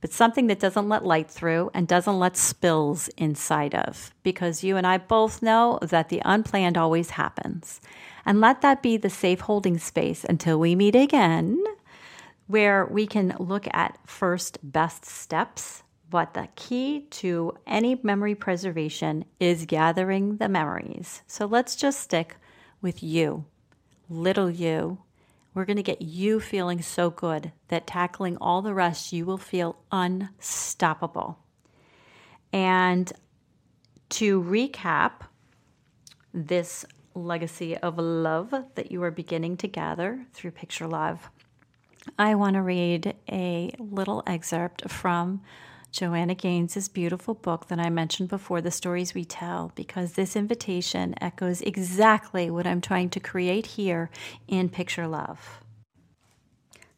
But 0.00 0.12
something 0.12 0.46
that 0.46 0.60
doesn't 0.60 0.88
let 0.88 1.04
light 1.04 1.30
through 1.30 1.70
and 1.74 1.86
doesn't 1.86 2.18
let 2.18 2.36
spills 2.36 3.08
inside 3.18 3.74
of, 3.74 4.14
because 4.22 4.64
you 4.64 4.76
and 4.76 4.86
I 4.86 4.96
both 4.96 5.42
know 5.42 5.78
that 5.82 6.08
the 6.08 6.22
unplanned 6.24 6.78
always 6.78 7.10
happens. 7.10 7.80
And 8.24 8.40
let 8.40 8.62
that 8.62 8.82
be 8.82 8.96
the 8.96 9.10
safe 9.10 9.40
holding 9.40 9.78
space 9.78 10.24
until 10.24 10.58
we 10.58 10.74
meet 10.74 10.96
again, 10.96 11.62
where 12.46 12.86
we 12.86 13.06
can 13.06 13.36
look 13.38 13.66
at 13.74 13.98
first 14.06 14.58
best 14.62 15.04
steps. 15.04 15.82
But 16.08 16.34
the 16.34 16.48
key 16.56 17.06
to 17.10 17.52
any 17.66 18.00
memory 18.02 18.34
preservation 18.34 19.26
is 19.38 19.66
gathering 19.66 20.38
the 20.38 20.48
memories. 20.48 21.22
So 21.26 21.46
let's 21.46 21.76
just 21.76 22.00
stick 22.00 22.36
with 22.80 23.02
you, 23.02 23.44
little 24.08 24.50
you, 24.50 24.98
we're 25.60 25.66
going 25.66 25.76
to 25.76 25.82
get 25.82 26.00
you 26.00 26.40
feeling 26.40 26.80
so 26.80 27.10
good 27.10 27.52
that 27.68 27.86
tackling 27.86 28.38
all 28.40 28.62
the 28.62 28.72
rest, 28.72 29.12
you 29.12 29.26
will 29.26 29.36
feel 29.36 29.76
unstoppable. 29.92 31.38
And 32.50 33.12
to 34.08 34.42
recap 34.42 35.26
this 36.32 36.86
legacy 37.14 37.76
of 37.76 37.98
love 37.98 38.54
that 38.74 38.90
you 38.90 39.02
are 39.02 39.10
beginning 39.10 39.58
to 39.58 39.68
gather 39.68 40.24
through 40.32 40.52
Picture 40.52 40.86
Love, 40.86 41.28
I 42.18 42.36
want 42.36 42.54
to 42.54 42.62
read 42.62 43.14
a 43.30 43.70
little 43.78 44.22
excerpt 44.26 44.90
from 44.90 45.42
Joanna 45.90 46.36
Gaines' 46.36 46.88
beautiful 46.88 47.34
book 47.34 47.66
that 47.66 47.80
I 47.80 47.90
mentioned 47.90 48.28
before, 48.28 48.60
The 48.60 48.70
Stories 48.70 49.12
We 49.12 49.24
Tell, 49.24 49.72
because 49.74 50.12
this 50.12 50.36
invitation 50.36 51.14
echoes 51.20 51.60
exactly 51.62 52.48
what 52.48 52.66
I'm 52.66 52.80
trying 52.80 53.10
to 53.10 53.20
create 53.20 53.66
here 53.66 54.08
in 54.46 54.68
Picture 54.68 55.08
Love. 55.08 55.60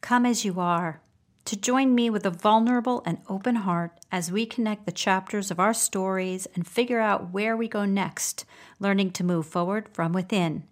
Come 0.02 0.26
as 0.26 0.44
you 0.44 0.61
are, 0.61 1.00
to 1.46 1.57
join 1.57 1.94
me 1.94 2.11
with 2.11 2.26
a 2.26 2.31
vulnerable 2.31 3.02
and 3.07 3.18
open 3.28 3.57
heart 3.57 3.92
as 4.12 4.31
we 4.31 4.44
connect 4.44 4.85
the 4.85 4.92
chapters 4.92 5.50
of 5.50 5.59
our 5.59 5.74
stories 5.74 6.46
and 6.55 6.66
figure 6.66 7.00
out 7.00 7.33
where 7.33 7.57
we 7.57 7.68
go 7.68 7.87
next, 7.87 8.44
learning 8.78 9.11
to 9.12 9.24
move 9.24 9.46
forward 9.46 9.88
from 9.92 10.12
within. 10.12 10.64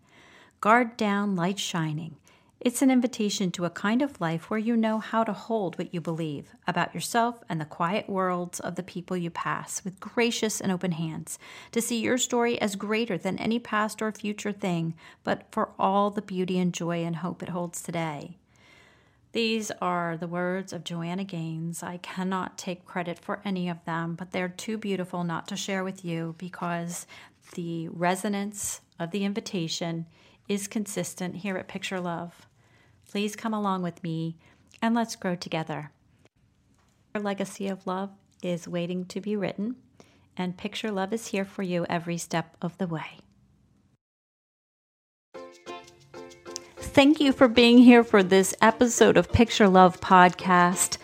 Guard 0.61 0.96
down, 0.98 1.37
light 1.37 1.59
shining 1.59 2.16
it's 2.61 2.83
an 2.83 2.90
invitation 2.90 3.51
to 3.51 3.64
a 3.64 3.70
kind 3.70 4.03
of 4.03 4.20
life 4.20 4.51
where 4.51 4.59
you 4.59 4.77
know 4.77 4.99
how 4.99 5.25
to 5.25 5.33
hold 5.33 5.79
what 5.79 5.94
you 5.94 6.01
believe 6.01 6.55
about 6.66 6.94
yourself 6.94 7.42
and 7.49 7.59
the 7.59 7.64
quiet 7.64 8.07
worlds 8.07 8.61
of 8.61 8.75
the 8.75 8.83
people 8.83 9.16
you 9.16 9.31
pass 9.31 9.83
with 9.83 9.99
gracious 9.99 10.61
and 10.61 10.70
open 10.70 10.92
hands, 10.92 11.38
to 11.73 11.81
see 11.81 11.99
your 12.01 12.18
story 12.18 12.61
as 12.61 12.77
greater 12.77 13.16
than 13.16 13.38
any 13.38 13.59
past 13.59 14.03
or 14.03 14.12
future 14.12 14.53
thing, 14.53 14.92
but 15.25 15.46
for 15.51 15.70
all 15.79 16.11
the 16.11 16.20
beauty 16.20 16.59
and 16.59 16.75
joy 16.75 17.03
and 17.03 17.16
hope 17.16 17.42
it 17.42 17.49
holds 17.49 17.81
today. 17.81 18.37
These 19.33 19.70
are 19.81 20.18
the 20.18 20.27
words 20.27 20.75
of 20.75 20.85
Joanna 20.85 21.25
Gaines. 21.25 21.83
I 21.83 21.96
cannot 21.99 22.59
take 22.59 22.85
credit 22.85 23.18
for 23.18 23.40
any 23.42 23.70
of 23.70 23.83
them, 23.87 24.16
but 24.16 24.33
they're 24.33 24.49
too 24.49 24.77
beautiful 24.77 25.25
not 25.25 25.49
to 25.49 25.57
share 25.57 25.83
with 25.83 26.05
you 26.05 26.35
because 26.37 27.07
the 27.55 27.88
resonance 27.88 28.83
of 28.99 29.12
the 29.12 29.25
invitation 29.25 30.05
is 30.46 30.68
consistent 30.68 31.37
here 31.37 31.57
at 31.57 31.68
Picture 31.68 32.01
Love. 32.01 32.49
Please 33.11 33.35
come 33.35 33.53
along 33.53 33.83
with 33.83 34.05
me 34.05 34.37
and 34.81 34.94
let's 34.94 35.16
grow 35.16 35.35
together. 35.35 35.90
Our 37.12 37.20
legacy 37.20 37.66
of 37.66 37.85
love 37.85 38.11
is 38.40 38.68
waiting 38.68 39.05
to 39.07 39.20
be 39.20 39.35
written, 39.35 39.75
and 40.37 40.57
Picture 40.57 40.92
Love 40.92 41.12
is 41.12 41.27
here 41.27 41.44
for 41.44 41.64
you 41.64 41.85
every 41.88 42.16
step 42.18 42.57
of 42.62 42.79
the 42.79 42.87
way. 42.87 43.18
Thank 46.77 47.18
you 47.20 47.33
for 47.33 47.49
being 47.49 47.79
here 47.79 48.05
for 48.05 48.23
this 48.23 48.55
episode 48.62 49.16
of 49.16 49.33
Picture 49.33 49.68
Love 49.68 50.01
Podcast. 50.01 50.99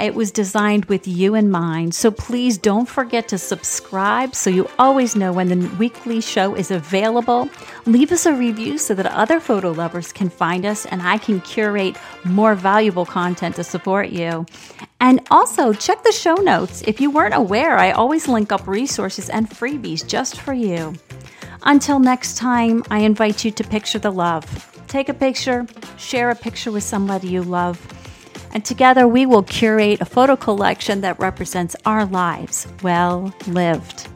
It 0.00 0.14
was 0.14 0.30
designed 0.30 0.84
with 0.84 1.08
you 1.08 1.34
in 1.34 1.50
mind. 1.50 1.94
So 1.94 2.10
please 2.10 2.56
don't 2.56 2.88
forget 2.88 3.28
to 3.28 3.38
subscribe 3.38 4.34
so 4.34 4.48
you 4.48 4.68
always 4.78 5.16
know 5.16 5.32
when 5.32 5.48
the 5.48 5.68
weekly 5.76 6.20
show 6.20 6.54
is 6.54 6.70
available. 6.70 7.50
Leave 7.84 8.12
us 8.12 8.24
a 8.24 8.32
review 8.32 8.78
so 8.78 8.94
that 8.94 9.06
other 9.06 9.40
photo 9.40 9.72
lovers 9.72 10.12
can 10.12 10.28
find 10.30 10.64
us 10.64 10.86
and 10.86 11.02
I 11.02 11.18
can 11.18 11.40
curate 11.40 11.96
more 12.24 12.54
valuable 12.54 13.06
content 13.06 13.56
to 13.56 13.64
support 13.64 14.10
you. 14.10 14.46
And 15.00 15.20
also 15.30 15.72
check 15.72 16.04
the 16.04 16.12
show 16.12 16.34
notes. 16.34 16.82
If 16.82 17.00
you 17.00 17.10
weren't 17.10 17.34
aware, 17.34 17.76
I 17.76 17.90
always 17.90 18.28
link 18.28 18.52
up 18.52 18.66
resources 18.68 19.28
and 19.28 19.50
freebies 19.50 20.06
just 20.06 20.40
for 20.40 20.52
you. 20.52 20.94
Until 21.64 21.98
next 21.98 22.36
time, 22.36 22.84
I 22.90 23.00
invite 23.00 23.44
you 23.44 23.50
to 23.50 23.64
picture 23.64 23.98
the 23.98 24.12
love. 24.12 24.44
Take 24.86 25.08
a 25.08 25.14
picture, 25.14 25.66
share 25.96 26.30
a 26.30 26.36
picture 26.36 26.70
with 26.70 26.84
somebody 26.84 27.28
you 27.28 27.42
love 27.42 27.97
and 28.52 28.64
together 28.64 29.06
we 29.06 29.26
will 29.26 29.42
curate 29.42 30.00
a 30.00 30.04
photo 30.04 30.36
collection 30.36 31.00
that 31.02 31.18
represents 31.18 31.76
our 31.84 32.04
lives 32.06 32.66
well 32.82 33.34
lived. 33.46 34.08